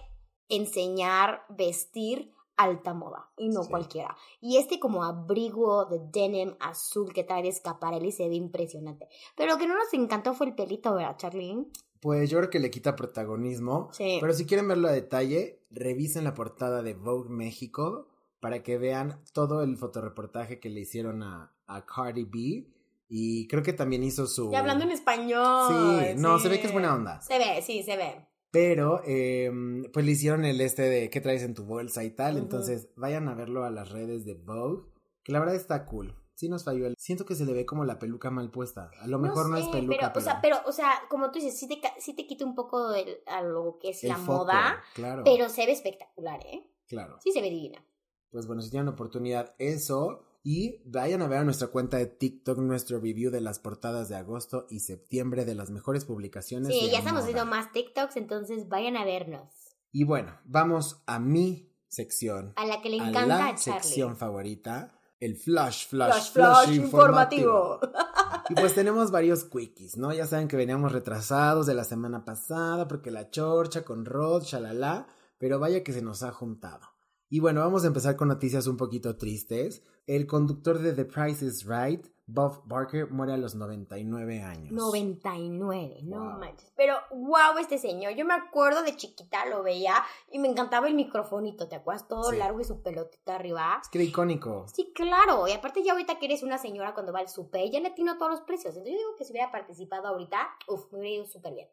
[0.49, 3.69] enseñar, vestir alta moda y no Sí.
[3.71, 4.15] cualquiera.
[4.39, 9.07] Y este como abrigo de denim azul que trae de Escaparelli se ve impresionante.
[9.35, 11.65] Pero lo que no nos encantó fue el pelito, ¿verdad, Charlene?
[11.99, 13.89] Pues yo creo que le quita protagonismo.
[13.93, 14.17] Sí.
[14.21, 18.07] Pero si quieren verlo a detalle, revisen la portada de Vogue México
[18.39, 22.67] para que vean todo el fotoreportaje que le hicieron a, a Cardi B.
[23.15, 24.55] Y creo que también hizo su...
[24.55, 25.67] Hablando en español.
[25.69, 27.21] Sí, no, se ve que es buena onda.
[27.21, 28.27] Se ve, sí, se ve.
[28.49, 29.51] Pero, eh,
[29.93, 32.37] pues le hicieron el este de qué traes en tu bolsa y tal.
[32.37, 34.91] Entonces, vayan a verlo a las redes de Vogue,
[35.23, 36.15] que la verdad está cool.
[36.33, 36.95] Sí nos falló el...
[36.97, 38.89] Siento que se le ve como la peluca mal puesta.
[38.99, 40.19] A lo mejor no, es peluca, pero, pero...
[40.19, 42.95] O sea, pero, o sea, como tú dices, sí te, sí te quita un poco
[42.95, 46.67] el- a lo que es el la foco, moda, Claro, pero se ve espectacular, ¿eh?
[46.87, 47.17] claro.
[47.23, 47.85] Sí se ve divina.
[48.31, 50.25] Pues bueno, si tienen oportunidad, eso.
[50.45, 54.15] Y vayan a ver a nuestra cuenta de TikTok nuestro review de las portadas de
[54.17, 56.67] agosto y septiembre de las mejores publicaciones.
[56.67, 59.49] Sí, de ya estamos haciendo más TikToks, entonces vayan a vernos.
[59.93, 62.51] Y bueno, vamos a mi sección.
[62.57, 63.81] A la que le a encanta la a Charlie.
[63.81, 67.79] sección favorita, el flash, flash, Flash, flash, flash informativo.
[67.81, 68.49] informativo.
[68.49, 70.11] Y pues tenemos varios quickies, ¿no?
[70.11, 75.07] Ya saben que veníamos retrasados de la semana pasada porque la chorcha con Rod, shalala,
[75.37, 76.81] pero vaya que se nos ha juntado.
[77.29, 79.81] Y bueno, vamos a empezar con noticias un poquito tristes.
[80.05, 84.71] El conductor de The Price is Right, Bob Barker, muere a los 99 años.
[84.73, 86.39] 99, no Wow.
[86.39, 86.71] manches.
[86.75, 88.13] Pero wow, este señor.
[88.13, 89.95] Yo me acuerdo de chiquita, lo veía
[90.31, 92.07] y me encantaba el microfonito, ¿te acuerdas?
[92.07, 92.37] Todo Sí.
[92.37, 93.79] largo y su pelotita arriba.
[93.81, 94.65] Es que era icónico.
[94.73, 95.47] Sí, claro.
[95.47, 98.17] Y aparte ya ahorita que eres una señora cuando va al súper, ya le atino
[98.17, 98.75] todos los precios.
[98.75, 100.37] Entonces yo digo que si hubiera participado ahorita,
[100.67, 101.69] uff, me hubiera ido súper bien.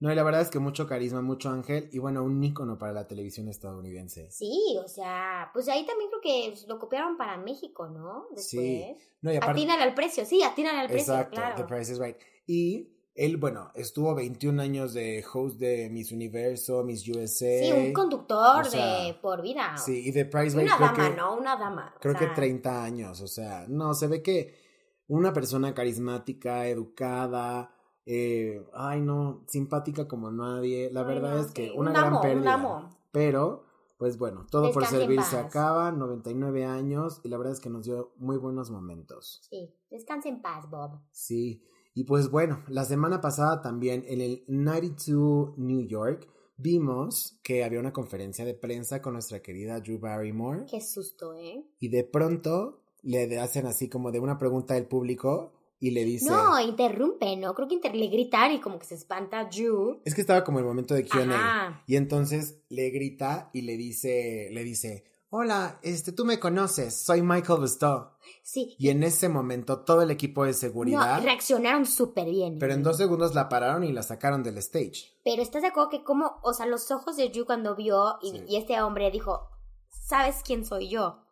[0.00, 2.92] No, y la verdad es que mucho carisma, mucho ángel y bueno, un ícono para
[2.92, 4.30] la televisión estadounidense.
[4.30, 8.26] Sí, o sea, pues ahí también creo que lo copiaron para México, ¿no?
[8.30, 8.46] Después.
[8.46, 8.96] Sí.
[9.22, 9.52] No, y aparte...
[9.60, 11.54] Atínale al precio, sí, atínale al precio, Exacto, claro.
[11.56, 12.16] The Price is Right.
[12.46, 17.28] Y él, bueno, estuvo 21 años de host de Miss Universo, Miss USA.
[17.62, 19.76] Sí, un conductor o sea, de por vida.
[19.78, 21.36] Sí, y The Price is Una Right creo dama, que, ¿no?
[21.36, 21.94] Una dama.
[21.96, 24.54] o creo que sea, 30 años, o sea, no, se ve que
[25.06, 27.73] una persona carismática, educada,
[28.06, 31.94] eh, ay no, simpática como nadie, la Ay, verdad no, es que sí, una un
[31.94, 32.54] gran amo, un pérdida.
[32.54, 32.90] amo.
[33.12, 33.64] Pero,
[33.98, 37.60] pues bueno, todo por Descanse en servir se acaba, 99 años, y la verdad es
[37.60, 39.40] que nos dio muy buenos momentos.
[39.48, 41.00] Sí, descanse en paz, Bob.
[41.12, 41.62] Sí,
[41.94, 47.80] y pues bueno, la semana pasada también en el 92 New York vimos que había
[47.80, 51.64] una conferencia de prensa con nuestra querida Drew Barrymore Qué susto, ¿eh?
[51.80, 56.30] y de pronto le hacen así como de una pregunta del público y le dice...
[56.30, 57.54] No, interrumpe, ¿no?
[57.54, 60.00] Creo que inter le gritar y como que se espanta Drew.
[60.04, 64.48] Es que estaba como el momento de Q&A y entonces le grita y le dice,
[64.52, 68.10] le dice, hola, este, tú me conoces, soy Michael Bustow.
[68.42, 68.74] Sí.
[68.78, 72.58] Y en ese momento todo el equipo de No, seguridad, reaccionaron súper bien.
[72.58, 75.18] pero en dos segundos la pararon y la sacaron del stage.
[75.24, 78.30] Pero estás de acuerdo que como, o sea, los ojos de Drew cuando vio y,
[78.30, 78.44] Sí.
[78.48, 79.48] y este hombre dijo,
[80.06, 81.23] ¿sabes quién soy yo?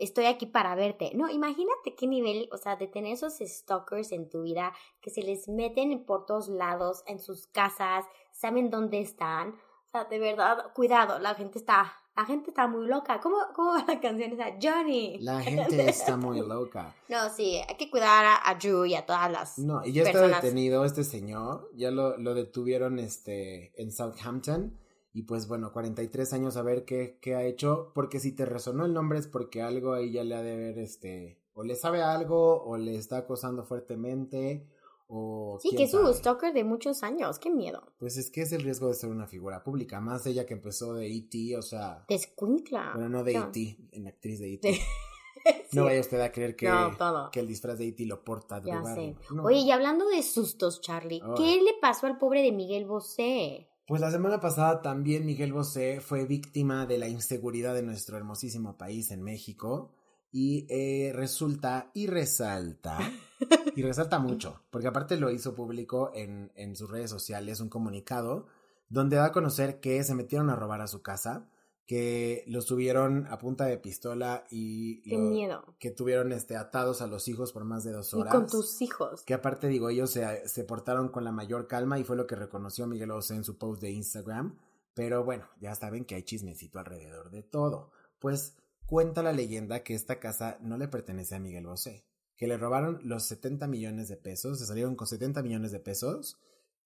[0.00, 1.12] Estoy aquí para verte.
[1.14, 5.22] No, imagínate qué nivel, o sea, de tener esos stalkers en tu vida que se
[5.22, 9.50] les meten por todos lados, en sus casas, saben dónde están.
[9.50, 13.20] O sea, de verdad, cuidado, la gente está, la gente está muy loca.
[13.20, 14.56] ¿Cómo, cómo va la canción esa?
[14.60, 15.18] Johnny.
[15.20, 16.94] La gente está muy loca.
[17.08, 20.04] No, sí, hay que cuidar a, a Drew y a todas las No, y ya
[20.04, 24.78] está detenido este señor, ya lo, lo detuvieron este, en Southampton.
[25.12, 28.84] Y pues bueno, 43 años a ver qué, qué ha hecho, porque si te resonó
[28.84, 32.00] el nombre es porque algo ahí ya le ha de ver, este, o le sabe
[32.02, 34.68] algo, o le está acosando fuertemente,
[35.08, 35.58] o...
[35.60, 36.14] Sí, que es sabe.
[36.14, 37.82] stalker de muchos años, qué miedo.
[37.98, 40.94] Pues es que es el riesgo de ser una figura pública, más ella que empezó
[40.94, 42.04] de E.T., o sea...
[42.08, 42.92] Descuincla.
[42.94, 43.32] Bueno, no de.
[43.34, 44.68] E.T., en actriz de E.T.
[44.70, 44.80] De-
[45.72, 48.04] No vaya usted a creer que, No, que el disfraz de E.T.
[48.06, 48.60] lo porta.
[48.60, 49.42] No.
[49.44, 51.22] Oye, y hablando de sustos, Charlie.
[51.36, 53.69] ¿qué le pasó al pobre de Miguel Bosé?
[53.90, 58.78] Pues la semana pasada también Miguel Bosé fue víctima de la inseguridad de nuestro hermosísimo
[58.78, 59.90] país en México
[60.30, 63.00] y eh, resulta y resalta,
[63.74, 68.46] y resalta mucho, porque aparte lo hizo público en, en sus redes sociales, un comunicado
[68.88, 71.48] donde da a conocer que se metieron a robar a su casa,
[71.90, 75.74] que los subieron a punta de pistola y Qué lo- miedo.
[75.80, 78.32] que tuvieron este atados a los hijos por más de dos Y horas.
[78.32, 79.24] con tus hijos.
[79.24, 82.36] Que aparte, digo, ellos se, se portaron con la mayor calma y fue lo que
[82.36, 84.56] reconoció Miguel Bosé en su post de Instagram.
[84.94, 87.90] Pero bueno, ya saben que hay chismecito alrededor de todo.
[88.20, 88.54] Pues
[88.86, 92.04] cuenta la leyenda que esta casa no le pertenece a Miguel Bosé.
[92.36, 96.38] Que le robaron los 70 millones de pesos, se salieron con 70 millones de pesos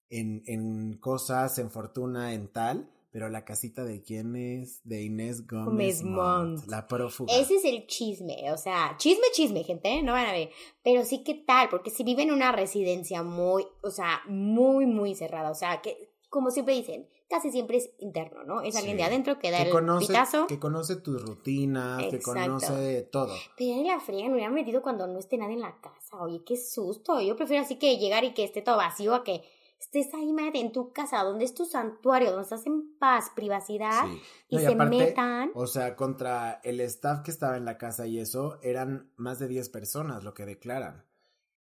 [0.08, 2.90] en, en cosas, en fortuna, en tal.
[3.14, 4.80] Pero la casita de quién es?
[4.82, 6.66] De Inés Gómez Gómez Montt, Montt.
[6.68, 7.32] la prófuga.
[7.32, 10.02] Ese es el chisme, o sea, chisme, chisme, gente, ¿eh?
[10.02, 10.50] no van a ver.
[10.82, 11.68] Pero sí, ¿qué tal?
[11.68, 16.10] Porque si vive en una residencia muy, o sea, muy, muy cerrada, o sea, que,
[16.28, 18.62] como siempre dicen, casi siempre es interno, ¿no?
[18.62, 19.02] Es alguien Sí.
[19.02, 20.48] de adentro que da que el conoce, pitazo.
[20.48, 23.32] que conoce tus rutinas, que conoce todo.
[23.56, 26.20] Pero en la fría me hubieran metido cuando no esté nadie en la casa.
[26.20, 27.20] Oye, qué susto.
[27.20, 29.42] Yo prefiero así que llegar y que esté todo vacío a que
[29.84, 34.04] estés ahí, madre, en tu casa, donde es tu santuario, donde estás en paz, privacidad,
[34.06, 34.20] Sí.
[34.48, 35.50] y No, se aparte, metan.
[35.54, 39.48] O sea, contra el staff que estaba en la casa y eso, eran más de
[39.48, 41.04] 10 personas lo que declaran.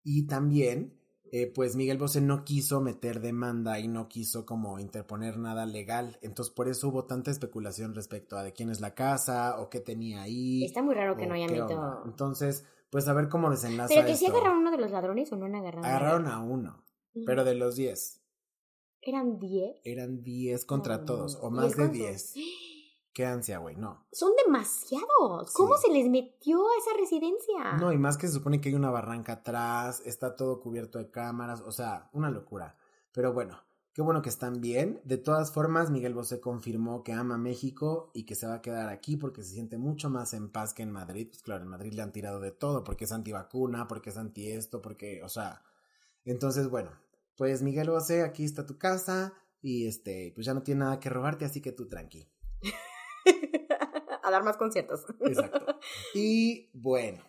[0.03, 0.99] Y también,
[1.31, 6.17] eh, pues Miguel Bosé no quiso meter demanda y no quiso como interponer nada legal.
[6.21, 9.79] Entonces, por eso hubo tanta especulación respecto a de quién es la casa o qué
[9.79, 10.63] tenía ahí.
[10.65, 12.03] Está muy raro que no hayan metido.
[12.05, 15.35] Entonces, pues a ver cómo desenlaza Pero que sí agarraron uno de los ladrones o
[15.35, 15.85] no han agarrado.
[15.85, 15.89] a?
[15.89, 16.83] Agarraron a uno,
[17.25, 18.21] Pero de los 10.
[19.01, 19.77] Eran 10.
[19.83, 22.33] Eran 10 contra No, todos, o más de con su- 10.
[23.13, 24.07] Qué ansia, güey, no.
[24.11, 25.53] Son demasiados.
[25.53, 25.83] ¿Cómo Sí.
[25.87, 27.73] se les metió a esa residencia?
[27.79, 31.11] No, y más que se supone que hay una barranca atrás, está todo cubierto de
[31.11, 32.75] cámaras, o sea, una locura.
[33.11, 33.59] Pero bueno,
[33.93, 34.99] qué bueno que están bien.
[35.03, 38.89] De todas formas, Miguel Bosé confirmó que ama México y que se va a quedar
[38.89, 41.27] aquí porque se siente mucho más en paz que en Madrid.
[41.29, 44.49] Pues claro, en Madrid le han tirado de todo, porque es antivacuna, porque es anti
[44.49, 45.61] esto, porque, o sea.
[46.25, 46.91] Entonces, bueno,
[47.35, 51.09] pues Miguel Bosé, aquí está tu casa y este, pues ya no tiene nada que
[51.09, 52.29] robarte, así que tú tranqui.
[54.23, 55.05] a dar más conciertos.
[55.21, 55.79] Exacto.
[56.13, 57.23] Y bueno,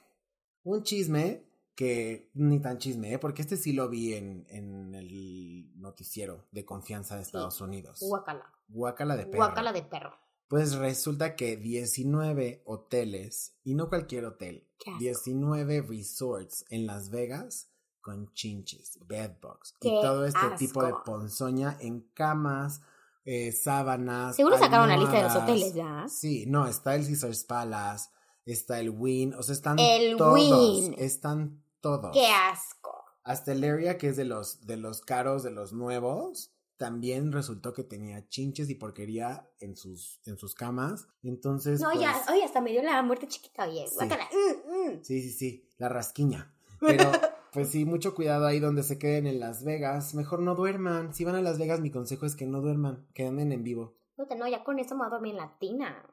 [0.63, 3.19] un chisme que ni tan chisme, ¿eh?
[3.19, 7.99] porque este sí lo vi en, en el noticiero de confianza de Estados Unidos.
[8.01, 8.53] Guacala.
[8.69, 9.39] Guácala de perro.
[9.39, 10.17] Guacala de perro.
[10.49, 15.01] Pues resulta que 19 hoteles, y no cualquier hotel, Qué asco.
[15.01, 17.74] 19 resorts en Las Vegas
[18.05, 20.57] con chinches, bedbugs y todo este asco.
[20.59, 22.83] tipo de ponzoña en camas,
[23.25, 24.37] eh, sábanas.
[24.37, 26.05] Seguro sacaron la lista de los hoteles, ¿ya?
[26.07, 28.11] Sí, no, está el Caesars Palace,
[28.45, 30.95] está el Wynn, o sea, están El todos, Wynn.
[30.99, 32.13] están todos.
[32.13, 32.93] Qué asco.
[33.23, 37.73] Hasta el area que es de los de los caros, de los nuevos, también resultó
[37.73, 41.07] que tenía chinches y porquería en sus en sus camas.
[41.23, 43.87] Entonces, No, pues, ya, oye, hasta me dio la muerte chiquita, oye.
[43.89, 44.05] Sí.
[44.05, 45.03] Mm, mm.
[45.03, 46.55] Sí, sí, sí, la rasquiña.
[46.81, 47.11] Pero,
[47.55, 50.15] pues sí, mucho cuidado ahí donde se queden en Las Vegas.
[50.15, 51.15] Mejor no duerman.
[51.15, 53.97] Si van a Las Vegas, mi consejo es que no duerman, que anden en vivo.
[54.17, 56.05] Puta, no, ya con eso me voy a dormir en la tina.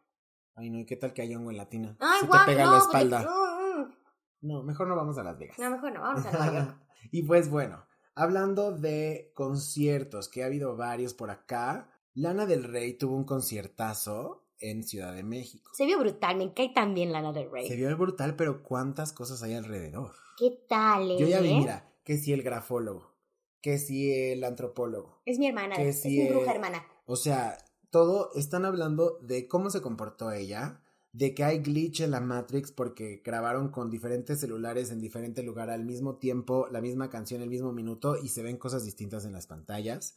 [0.56, 1.98] Ay, no, ¿y qué tal que hay hongo en latina?
[2.00, 3.22] Ay, Se guau, te pega no, la espalda.
[3.22, 3.94] Mm, mm.
[4.42, 5.58] No, mejor no vamos a Las Vegas.
[5.58, 6.78] No, mejor no, vamos a Nueva York.
[7.12, 12.94] y pues bueno, hablando de conciertos, que ha habido varios por acá, Lana del Rey
[12.94, 15.70] tuvo un conciertazo en Ciudad de México.
[15.74, 17.68] Se vio brutal, me cae tan bien Lana del Rey.
[17.68, 20.14] Se vio brutal, pero ¿cuántas cosas hay alrededor?
[20.38, 21.18] ¿Qué tal, eh?
[21.20, 23.14] Yo ya vi, mira, que si el grafólogo,
[23.62, 25.22] que si el antropólogo.
[25.26, 26.86] Es mi hermana, Que es sí, mi bruja eh, hermana.
[27.06, 27.58] O sea,
[27.90, 30.82] todo están hablando de cómo se comportó ella,
[31.14, 35.70] de que hay glitch en la Matrix porque grabaron con diferentes celulares en diferente lugar
[35.70, 39.34] al mismo tiempo la misma canción el mismo minuto y se ven cosas distintas en
[39.34, 40.16] las pantallas.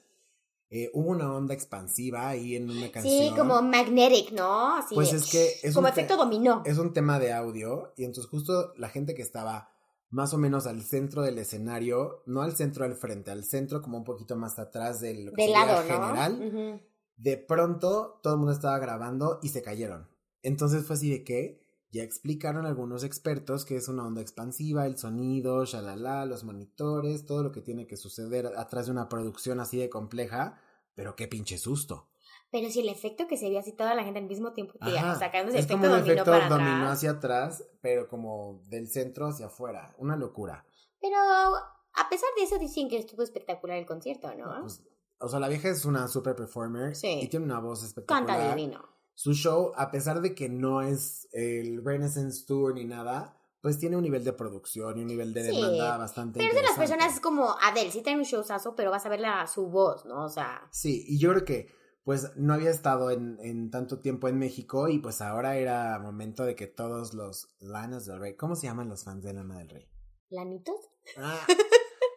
[0.76, 3.28] Eh, hubo una onda expansiva ahí en una canción.
[3.28, 4.74] Sí, como magnetic, ¿no?
[4.76, 6.62] Así Pues de- es que es como efecto dominó.
[6.66, 9.70] es un tema de audio y entonces justo la gente que estaba
[10.10, 13.98] más o menos al centro del escenario, no al centro al frente, al centro como
[13.98, 15.88] un poquito más atrás del lo que De sería lado, ¿no?
[15.88, 16.82] general,
[17.18, 20.08] de pronto todo el mundo estaba grabando y se cayeron.
[20.42, 24.98] Entonces fue así de que ya explicaron algunos expertos que es una onda expansiva, el
[24.98, 29.78] sonido, shalala, los monitores, todo lo que tiene que suceder atrás de una producción así
[29.78, 30.58] de compleja,
[30.94, 32.09] pero qué pinche susto.
[32.50, 35.00] Pero si el efecto que se vio así toda la gente al mismo tiempo, tía,
[35.11, 36.92] Ajá, sacando ese es efecto como dominó efecto para dominó atrás.
[36.98, 40.64] hacia atrás, pero como del centro hacia afuera, una locura.
[41.00, 44.61] Pero a pesar de eso dicen que estuvo espectacular el concierto, ¿no?
[44.62, 44.83] Pues,
[45.18, 47.18] o sea, la vieja es una super performer Sí.
[47.22, 48.26] y tiene una voz espectacular.
[48.26, 48.88] Canta divino.
[49.14, 53.96] Su show, a pesar de que no es el Renaissance Tour ni nada, pues tiene
[53.96, 56.77] un nivel de producción y un nivel de Sí, demanda bastante Pero es de las
[56.77, 60.22] personas como Adele, sí trae un showzazo, pero vas a ver la, su voz, ¿no?
[60.27, 61.68] O sea, Sí, y yo creo que
[62.05, 66.44] pues no había estado en, en tanto tiempo en México y pues ahora era momento
[66.44, 69.70] de que todos los Lanas del Rey, ¿cómo se llaman los fans de Lana del
[69.70, 69.88] Rey?
[70.29, 70.77] ¿lanitos?
[71.16, 71.40] Ah,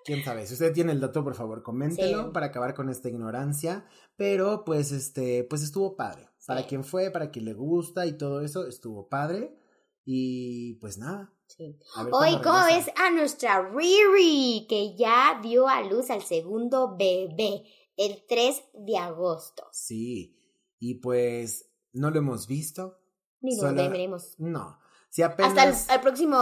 [0.03, 0.45] quién sabe.
[0.47, 2.29] Si usted tiene el dato, por favor, coméntelo Sí.
[2.33, 3.85] para acabar con esta ignorancia.
[4.17, 6.27] Pero, pues, este, pues estuvo padre.
[6.45, 6.67] Para Sí.
[6.67, 9.57] quien fue, para quien le gusta y todo eso, estuvo padre.
[10.03, 11.33] Y pues nada.
[11.47, 11.79] Sí.
[12.11, 14.65] Hoy, ¿cómo ves a nuestra Riri?
[14.69, 17.63] Que ya dio a luz al segundo bebé
[17.95, 19.67] el 3 de agosto.
[19.71, 20.35] Sí.
[20.79, 22.99] Y pues, no lo hemos visto.
[23.41, 24.35] Ni lo Solo- veremos.
[24.37, 24.77] No.
[25.09, 25.57] Si apenas.
[25.57, 26.37] Hasta el, el próximo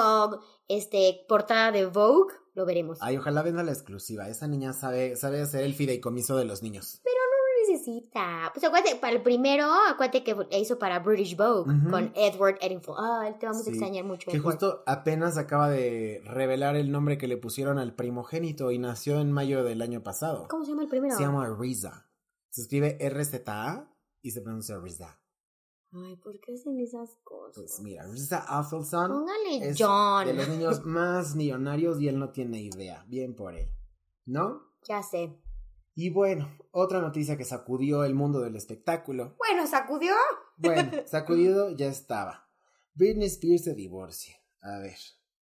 [0.67, 2.97] este, portada de Vogue lo veremos.
[3.01, 4.27] Ay, ojalá venda la exclusiva.
[4.27, 7.01] Esa niña sabe, sabe hacer el fideicomiso de los niños.
[7.05, 7.11] No
[8.53, 12.97] Pues acuérdate, para el primero, acuérdate que hizo para British Vogue con Edward Eddingfield.
[12.99, 14.29] Ah, te vamos Sí, a extrañar mucho.
[14.31, 14.53] Que Edward.
[14.53, 19.31] justo apenas acaba de revelar el nombre que le pusieron al primogénito y nació en
[19.31, 20.47] mayo del año pasado.
[20.49, 21.15] ¿Cómo se llama el primero?
[21.15, 22.07] Se llama Riza.
[22.49, 23.89] Se escribe R-Z-A
[24.21, 25.19] y se pronuncia Riza.
[25.93, 27.55] Ay, ¿por qué hacen esas cosas?
[27.55, 30.25] Pues mira, Riza Athelson Póngale es John.
[30.27, 33.05] de los niños más millonarios y él no tiene idea.
[33.07, 33.69] Bien por él.
[34.25, 34.61] ¿No?
[34.87, 35.31] Ya sé.
[35.95, 39.35] Y bueno, otra noticia que sacudió el mundo del espectáculo.
[39.37, 40.13] Bueno, sacudió.
[40.57, 42.47] Bueno, sacudido ya estaba.
[42.93, 44.35] Britney Spears se divorcia.
[44.61, 44.97] A ver.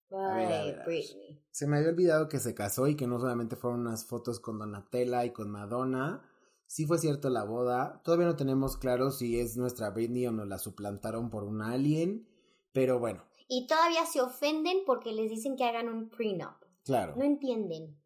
[0.10, 0.86] ver, a ver, a ver.
[0.86, 1.44] Britney.
[1.52, 4.60] Se me había olvidado que se casó y que no solamente fueron unas fotos con
[4.60, 6.26] Donatella y con Madonna.
[6.66, 8.02] Sí fue cierto la boda.
[8.04, 12.28] Todavía no tenemos claro si es nuestra Britney o nos la suplantaron por un alien.
[12.72, 16.54] Pero bueno, Y todavía se ofenden porque les dicen que hagan un prenup.
[16.86, 17.16] claro.
[17.18, 17.98] No entienden.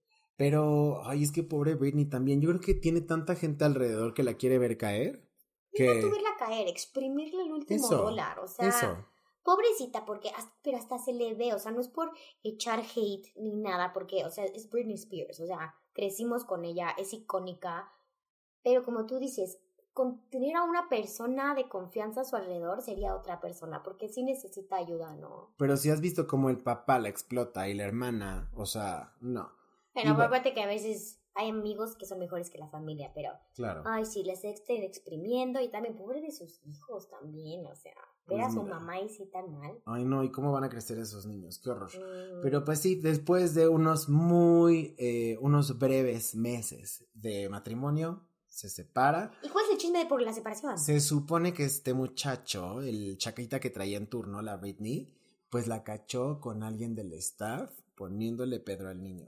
[0.43, 2.41] Pero, ay, es que pobre Britney también.
[2.41, 5.25] Yo creo que tiene tanta gente alrededor que la quiere ver caer.
[5.71, 6.01] Que...
[6.01, 8.39] No verla caer, exprimirle el último Eso, dólar.
[8.39, 9.07] O sea, Eso.
[9.41, 11.53] pobrecita, porque hasta, pero hasta se le ve.
[11.53, 12.11] O sea, no es por
[12.43, 15.39] echar hate ni nada, porque, o sea, es Britney Spears.
[15.39, 17.89] O sea, crecimos con ella, es icónica.
[18.63, 19.59] Pero como tú dices,
[19.93, 24.23] con tener a una persona de confianza a su alrededor sería otra persona, porque sí
[24.23, 25.53] necesita ayuda, ¿no?
[25.55, 29.62] Pero si has visto cómo el papá la explota y la hermana, o sea, no.
[29.93, 30.21] Bueno.
[30.21, 33.81] aparte que a veces hay amigos que son mejores que la familia, pero Claro.
[33.85, 37.93] Ay, sí, les estén exprimiendo y también pobre de sus hijos también, o sea,
[38.27, 38.75] ver a Pues su mira.
[38.79, 39.79] mamá y sí tan mal.
[39.85, 41.59] Ay, no, ¿y cómo van a crecer esos niños?
[41.59, 41.89] Qué horror.
[41.89, 48.69] Mm, Pero pues sí, después de unos muy, eh, unos breves meses de matrimonio, se
[48.69, 49.31] separa.
[49.41, 50.77] ¿Y cuál es el chisme de por la separación?
[50.77, 55.11] Se supone que este muchacho, el chaquita que traía en turno, la Britney,
[55.49, 59.27] pues la cachó con alguien del staff poniéndole Pedro al niño.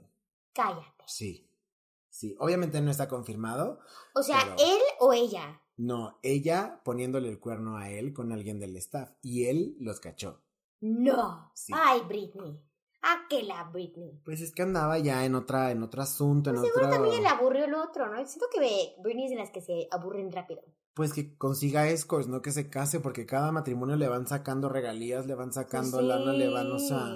[0.56, 1.04] Cállate.
[1.06, 1.48] Sí,
[2.08, 3.78] sí, obviamente no está confirmado.
[4.14, 5.60] O sea, Pero- él o ella.
[5.76, 10.40] No, ella poniéndole el cuerno a él con alguien del staff y él los cachó.
[10.80, 11.50] No.
[11.54, 11.72] Sí.
[11.76, 12.58] Ay, Britney.
[13.02, 14.20] Ah, que la Britney.
[14.24, 17.00] Pues es que andaba ya en otra, en otro asunto, en Pues seguro otro.
[17.02, 18.16] también le aburrió el otro, ¿no?
[18.26, 20.62] Siento que Britney es de las que se aburren rápido.
[20.94, 25.26] Pues que consiga escorts, no que se case, porque cada matrimonio le van sacando regalías,
[25.26, 27.14] le van sacando Pues lana, le van, o sea.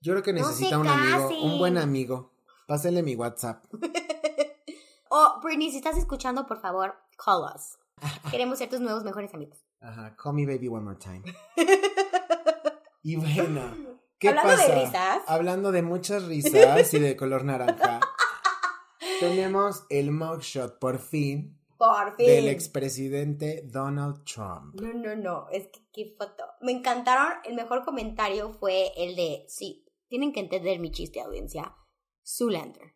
[0.00, 2.33] Yo creo que necesita un amigo, un buen amigo.
[2.66, 3.64] Pásenle mi WhatsApp.
[5.16, 7.78] Oh, Britney, si estás escuchando, por favor, call us.
[8.32, 9.58] Queremos ser tus nuevos mejores amigos.
[9.80, 11.22] Ajá, call me baby one more time.
[13.04, 13.60] Y bueno,
[14.18, 15.22] ¿qué Hablando de risas.
[15.28, 18.00] Hablando de muchas risas y de color naranja.
[19.20, 22.26] tenemos el mugshot, por fin, Por fin.
[22.26, 24.80] del expresidente Donald Trump.
[24.80, 26.44] No, no, no, es que qué foto.
[26.62, 31.76] Me encantaron, el mejor comentario fue el de, sí, tienen que entender mi chiste, audiencia.
[32.26, 32.94] Zoolander.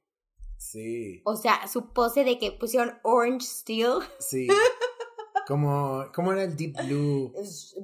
[0.56, 3.98] Sí, O sea, su pose de que pusieron Orange Steel.
[4.18, 4.48] sí.
[5.46, 7.32] Como, ¿Cómo era el Deep Blue?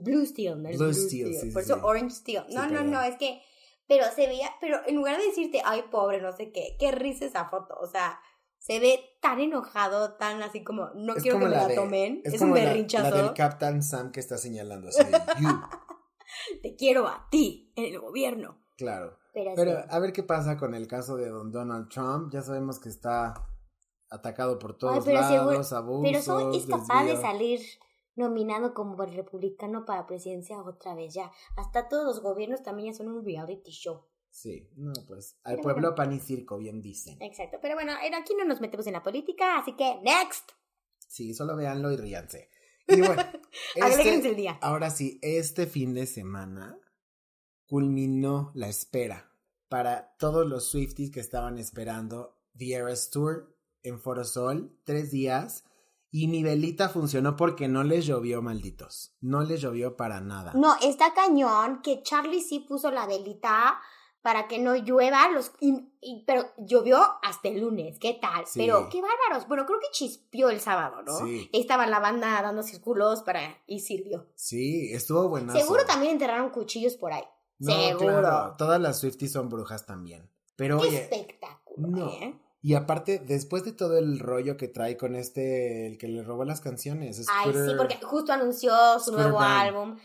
[0.03, 0.69] Blue Steel, ¿no?
[0.69, 1.81] Es Blue Steel, sí, Por sí, eso sí.
[1.85, 2.45] Orange Steel.
[2.51, 3.41] No, no, no, es que,
[3.87, 7.25] pero se veía, pero en lugar de decirte, ay, pobre, no sé qué, qué risa
[7.25, 7.75] esa foto.
[7.81, 8.21] O sea,
[8.59, 12.21] se ve tan enojado, tan así como, no Es quiero que me la, de- tomen.
[12.25, 13.11] Es, un como la- berrinchazo.
[13.17, 15.03] La, del Captain Sam que está señalando así.
[16.63, 18.61] Te quiero a ti, en el gobierno.
[18.77, 19.17] Claro.
[19.35, 19.87] Pero, Pero sí.
[19.91, 22.33] a ver qué pasa con el caso de don Donald Trump.
[22.33, 23.35] Ya sabemos que está
[24.09, 27.61] atacado por todos Ay, pero seguro- lados, abusos, Pero son, es capaz de salir
[28.15, 31.33] nominado como el republicano para presidencia otra vez ya.
[31.57, 34.05] Hasta todos los gobiernos también ya son un reality show.
[34.31, 35.95] Sí, no, pues al Pero pueblo bueno.
[35.97, 37.21] pan y circo, bien dicen.
[37.21, 37.59] Exacto.
[37.61, 40.51] Pero bueno, en- aquí no nos metemos en la política, así que next.
[41.09, 42.51] Sí, solo véanlo y ríanse.
[42.89, 43.23] Y bueno,
[43.75, 44.59] este, el día.
[44.61, 46.79] ahora sí, este fin de semana
[47.79, 49.33] culminó la espera
[49.69, 55.65] para todos los Swifties que estaban esperando The Eras Tour en Forosol, tres días.
[56.13, 59.17] Y mi velita funcionó porque no les llovió, malditos.
[59.21, 60.53] No les llovió para nada.
[60.55, 63.81] No, está cañón que Charlie sí puso la velita
[64.23, 68.47] para que no llueva, los, y- y- pero llovió hasta el lunes, ¿qué tal?
[68.47, 68.61] Sí.
[68.61, 69.49] Pero qué bárbaros.
[69.49, 71.19] Bueno, creo que chispió el sábado, ¿no?
[71.27, 71.51] Sí.
[71.53, 74.29] Estaba la banda dando círculos para y sirvió.
[74.37, 75.59] Sí, estuvo buenazo.
[75.59, 77.25] Seguro también enterraron cuchillos por ahí.
[77.59, 78.21] No, Seguro.
[78.21, 80.29] claro, todas las Swifties son brujas también.
[80.57, 81.89] Pero Qué oye, espectáculo.
[81.89, 82.11] No.
[82.11, 82.39] ¿eh?
[82.63, 86.45] Y aparte, después de todo el rollo que trae con este, el que le robó
[86.45, 89.99] las canciones, Ay, sí, porque justo anunció su Scooter nuevo álbum.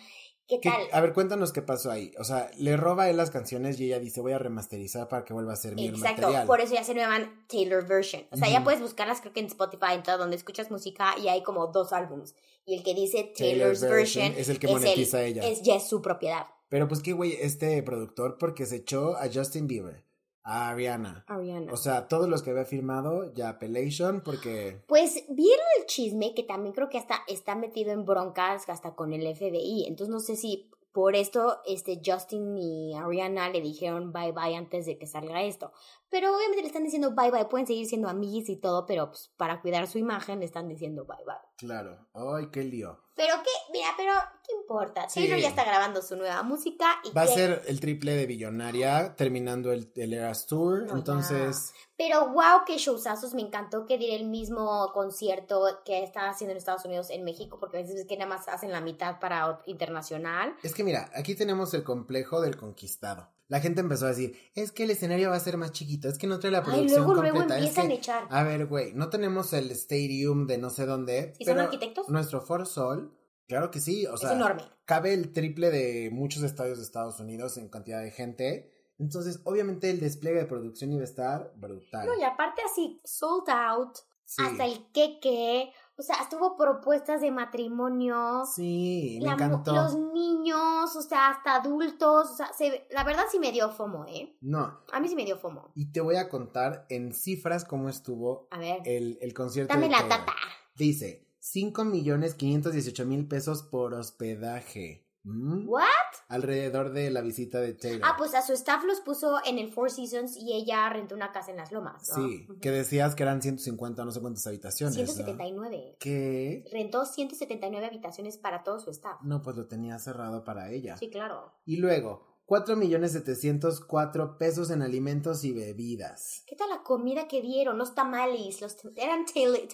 [0.47, 0.81] ¿Qué ¿Qué- tal?
[0.91, 2.11] a ver, cuéntanos qué pasó ahí.
[2.19, 5.31] O sea, le roba él las canciones y ella dice, voy a remasterizar para que
[5.33, 6.47] vuelva a ser mi Exacto, material.
[6.47, 8.23] por eso ya se llaman Taylor Version.
[8.31, 11.27] O sea, ya puedes buscarlas creo que en Spotify, en todo donde escuchas música, y
[11.27, 12.35] hay como dos álbums.
[12.65, 15.43] Y el que dice Taylor's, Version, es el que monetiza ella.
[15.47, 16.47] Es, ya es su propiedad.
[16.69, 20.05] Pero pues qué güey, este productor, porque se echó a Justin Bieber,
[20.43, 21.25] a Ariana.
[21.27, 21.73] Ariana.
[21.73, 24.83] O sea, todos los que había firmado, ya Appellation, porque...
[24.87, 29.13] Pues vieron el chisme que también creo que hasta está metido en broncas hasta con
[29.13, 29.85] el FBI.
[29.87, 34.85] Entonces no sé si por esto este Justin y Ariana le dijeron bye bye antes
[34.85, 35.71] de que salga esto.
[36.09, 39.31] Pero obviamente le están diciendo bye bye, pueden seguir siendo amiguis y todo, pero pues,
[39.37, 41.35] para cuidar su imagen le están diciendo bye bye.
[41.57, 42.07] Claro.
[42.13, 42.99] Ay, qué lío.
[43.15, 44.13] Pero qué, mira, pero
[44.47, 45.09] ¿qué importa?
[45.09, 45.19] Sí.
[45.19, 49.13] Taylor ya está grabando su nueva música y Va a ser el triple de billonaria
[49.17, 50.83] terminando el, el Eras Tour.
[50.83, 56.29] No, entonces, Pero wow, qué showzazos, me encantó que diera el mismo concierto que está
[56.29, 58.79] haciendo en Estados Unidos en México, porque a veces es que nada más hacen la
[58.79, 60.55] mitad para internacional.
[60.63, 63.27] es que mira, aquí tenemos el complejo del conquistado.
[63.49, 66.17] La gente empezó a decir, es que el escenario va a ser más chiquito, es
[66.17, 67.57] que no trae la Ay, producción luego, luego completa.
[67.57, 68.27] es empiezan que- a echar.
[68.29, 71.33] A ver, güey, no tenemos el stadium de no sé dónde.
[71.39, 72.07] ¿Y son arquitectos?
[72.09, 73.11] Nuestro Foro Sol,
[73.47, 74.61] claro que sí, o sea, es enorme.
[74.85, 78.71] cabe el triple de muchos estadios de Estados Unidos en cantidad de gente.
[78.99, 82.05] Entonces, obviamente, el despliegue de producción iba a estar brutal.
[82.05, 84.43] No, y aparte así, sold out, Sí.
[84.45, 88.43] hasta el queque, o sea, hasta hubo propuestas de matrimonio.
[88.45, 89.73] Sí, me la encantó.
[89.73, 94.05] los niños, o sea, hasta adultos, o sea, se- la verdad sí me dio fomo,
[94.07, 94.37] ¿eh?
[94.41, 95.71] No, A mí sí me dio fomo.
[95.75, 99.73] y te voy a contar en cifras cómo estuvo A ver, el, el concierto.
[99.73, 100.33] dame de la tata.
[100.75, 105.05] Dice, 5 millones 518 mil pesos por hospedaje.
[105.23, 105.67] ¿Mm?
[105.67, 105.83] ¿What?
[106.27, 108.01] Alrededor de la visita de Taylor.
[108.03, 111.31] Ah, pues a su staff los puso en el Four Seasons y ella rentó una
[111.31, 112.27] casa en Las Lomas, ¿no?
[112.27, 114.97] Sí, que decías que eran 150 no sé cuántas habitaciones.
[114.97, 115.05] ¿no?
[115.05, 115.97] 179.
[115.99, 116.65] ¿Qué?
[116.71, 119.21] Rentó 179 habitaciones para todo su staff.
[119.21, 120.97] No, pues lo tenía cerrado para ella.
[120.97, 121.53] Sí, claro.
[121.65, 126.41] Y luego, 4 millones 704 pesos en alimentos y bebidas.
[126.47, 127.77] ¿Qué tal la comida que dieron?
[127.77, 129.25] Los tamales, los eran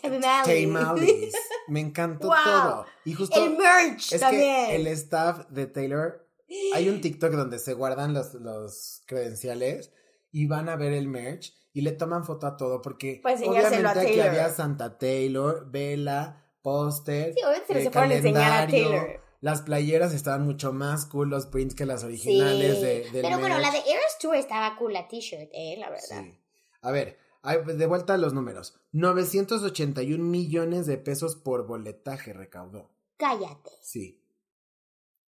[0.01, 1.33] tamales.
[1.69, 2.35] Me encantó Wow.
[2.43, 2.85] todo.
[3.05, 4.67] Y justo El merch es también.
[4.67, 6.27] que el staff de Taylor,
[6.73, 9.93] hay un TikTok donde se guardan los, los credenciales
[10.33, 13.87] y van a ver el merch y le toman foto a todo porque Para enseñárselo
[13.87, 18.15] a obviamente aquí había Santa Taylor, vela, póster, Sí, obviamente se eh, los fueron a
[18.15, 18.67] enseñar a.
[18.67, 19.24] Taylor.
[19.41, 22.83] Las playeras estaban mucho más cool, los prints que las originales Sí.
[22.83, 26.23] de, del Pero bueno, la de Eras Tour estaba cool, la t-shirt, eh, la verdad.
[26.23, 26.39] Sí.
[26.81, 27.17] A ver,
[27.63, 28.79] pues, de vuelta a los números.
[28.91, 32.89] 981 millones de pesos por boletaje recaudó.
[33.17, 33.71] Cállate.
[33.81, 34.21] Sí.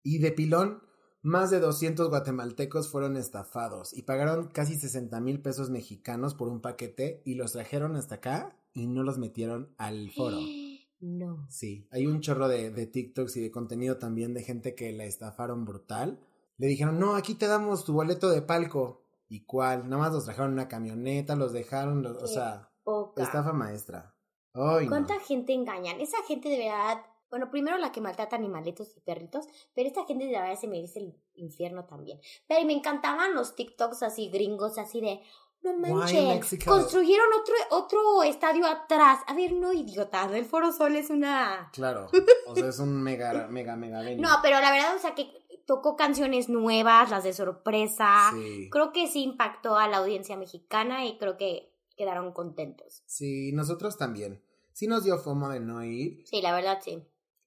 [0.02, 0.82] Y de pilón,
[1.22, 6.62] más de 200 guatemaltecos fueron estafados y pagaron casi 60 mil pesos mexicanos por un
[6.62, 10.38] paquete y los trajeron hasta acá y no los metieron al foro.
[11.02, 11.46] No.
[11.50, 15.06] Sí, hay un chorro de, de TikToks y de contenido también de gente que la
[15.06, 16.20] estafaron brutal.
[16.58, 19.06] Le dijeron, no, aquí te damos tu boleto de palco.
[19.30, 19.88] ¿Y cuál?
[19.90, 23.24] Nada más los trajeron en una camioneta, los dejaron, los- o sea, Poca.
[23.24, 24.16] estafa maestra.
[24.54, 24.90] Ay, no.
[24.90, 26.02] ¿Cuánta gente engañan?
[26.02, 27.02] Esa gente de verdad.
[27.30, 29.46] Bueno, primero la que maltrata animalitos y perritos,
[29.76, 32.20] pero esta gente de verdad se merece el infierno también.
[32.48, 35.22] Pero me encantaban los TikToks así gringos, así de.
[35.62, 39.20] No manches, construyeron otro, otro estadio atrás.
[39.28, 41.70] A ver, no, idiotas, el Foro Sol es una...
[41.74, 42.10] Claro,
[42.48, 44.22] o sea, es un mega, mega, mega venue.
[44.22, 45.28] No, pero la verdad, o sea, que
[45.66, 48.32] tocó canciones nuevas, las de sorpresa.
[48.34, 48.70] Sí.
[48.72, 53.04] Creo que sí impactó a la audiencia mexicana y creo que quedaron contentos.
[53.06, 54.42] Sí, nosotros también.
[54.72, 57.04] Sí nos dio fomo de no ir, Sí, la verdad, sí.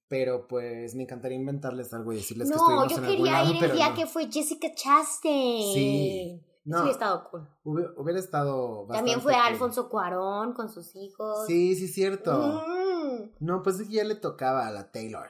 [0.07, 3.31] pero pues me encantaría inventarles algo y decirles que No, estuvimos yo en algún quería
[3.41, 3.95] lado, ir el día no.
[3.95, 5.73] que fue Jessica Chastain.
[5.73, 6.41] Sí.
[6.65, 7.47] No, Sí, hubiera estado cool.
[7.63, 9.41] hubiera, hubiera estado También bastante fue cool.
[9.41, 11.45] Alfonso Cuarón con sus hijos.
[11.47, 12.63] Sí, sí, cierto.
[12.67, 13.31] Mm.
[13.39, 15.27] No, pues es que ya le tocaba a la Taylor.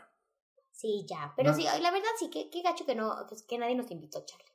[0.72, 1.34] Sí, ya.
[1.36, 1.56] Pero No.
[1.58, 4.46] sí, la verdad sí, qué, qué gacho que no, que, que nadie nos invitó, Charlie.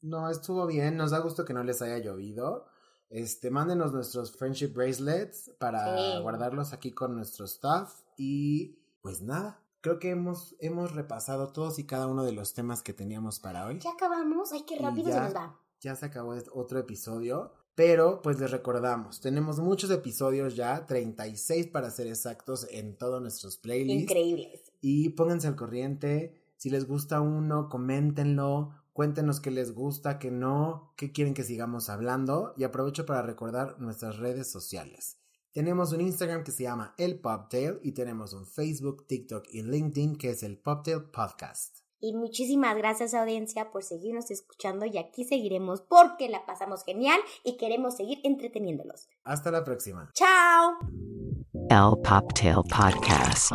[0.00, 2.66] No, estuvo bien, nos da gusto que no les haya llovido.
[3.10, 6.20] Este, mándenos nuestros friendship bracelets para Sí.
[6.22, 11.86] guardarlos aquí con nuestro staff y pues nada, creo que hemos hemos repasado todos y
[11.86, 13.78] cada uno de los temas que teníamos para hoy.
[13.78, 14.52] Ya acabamos.
[14.52, 15.60] Ay, qué rápido se nos va.
[15.84, 21.66] Ya se acabó este otro episodio, pero pues les recordamos, tenemos muchos episodios ya, 36
[21.66, 24.04] para ser exactos en todos nuestros playlists.
[24.04, 24.72] Increíbles.
[24.80, 26.40] Y pónganse al corriente.
[26.56, 28.70] Si les gusta uno, coméntenlo.
[28.94, 32.54] Cuéntenos qué les gusta, qué no, qué quieren que sigamos hablando.
[32.56, 35.18] Y aprovecho para recordar nuestras redes sociales.
[35.52, 40.16] Tenemos un Instagram que se llama El Poptail y tenemos un Facebook, TikTok y LinkedIn
[40.16, 41.83] que es el Poptail Podcast.
[42.04, 47.56] Y muchísimas gracias audiencia por seguirnos escuchando y aquí seguiremos porque la pasamos genial y
[47.56, 49.08] queremos seguir entreteniéndolos.
[49.24, 50.10] Hasta la próxima.
[50.12, 50.76] Chao.
[51.70, 53.52] El Poptail Podcast.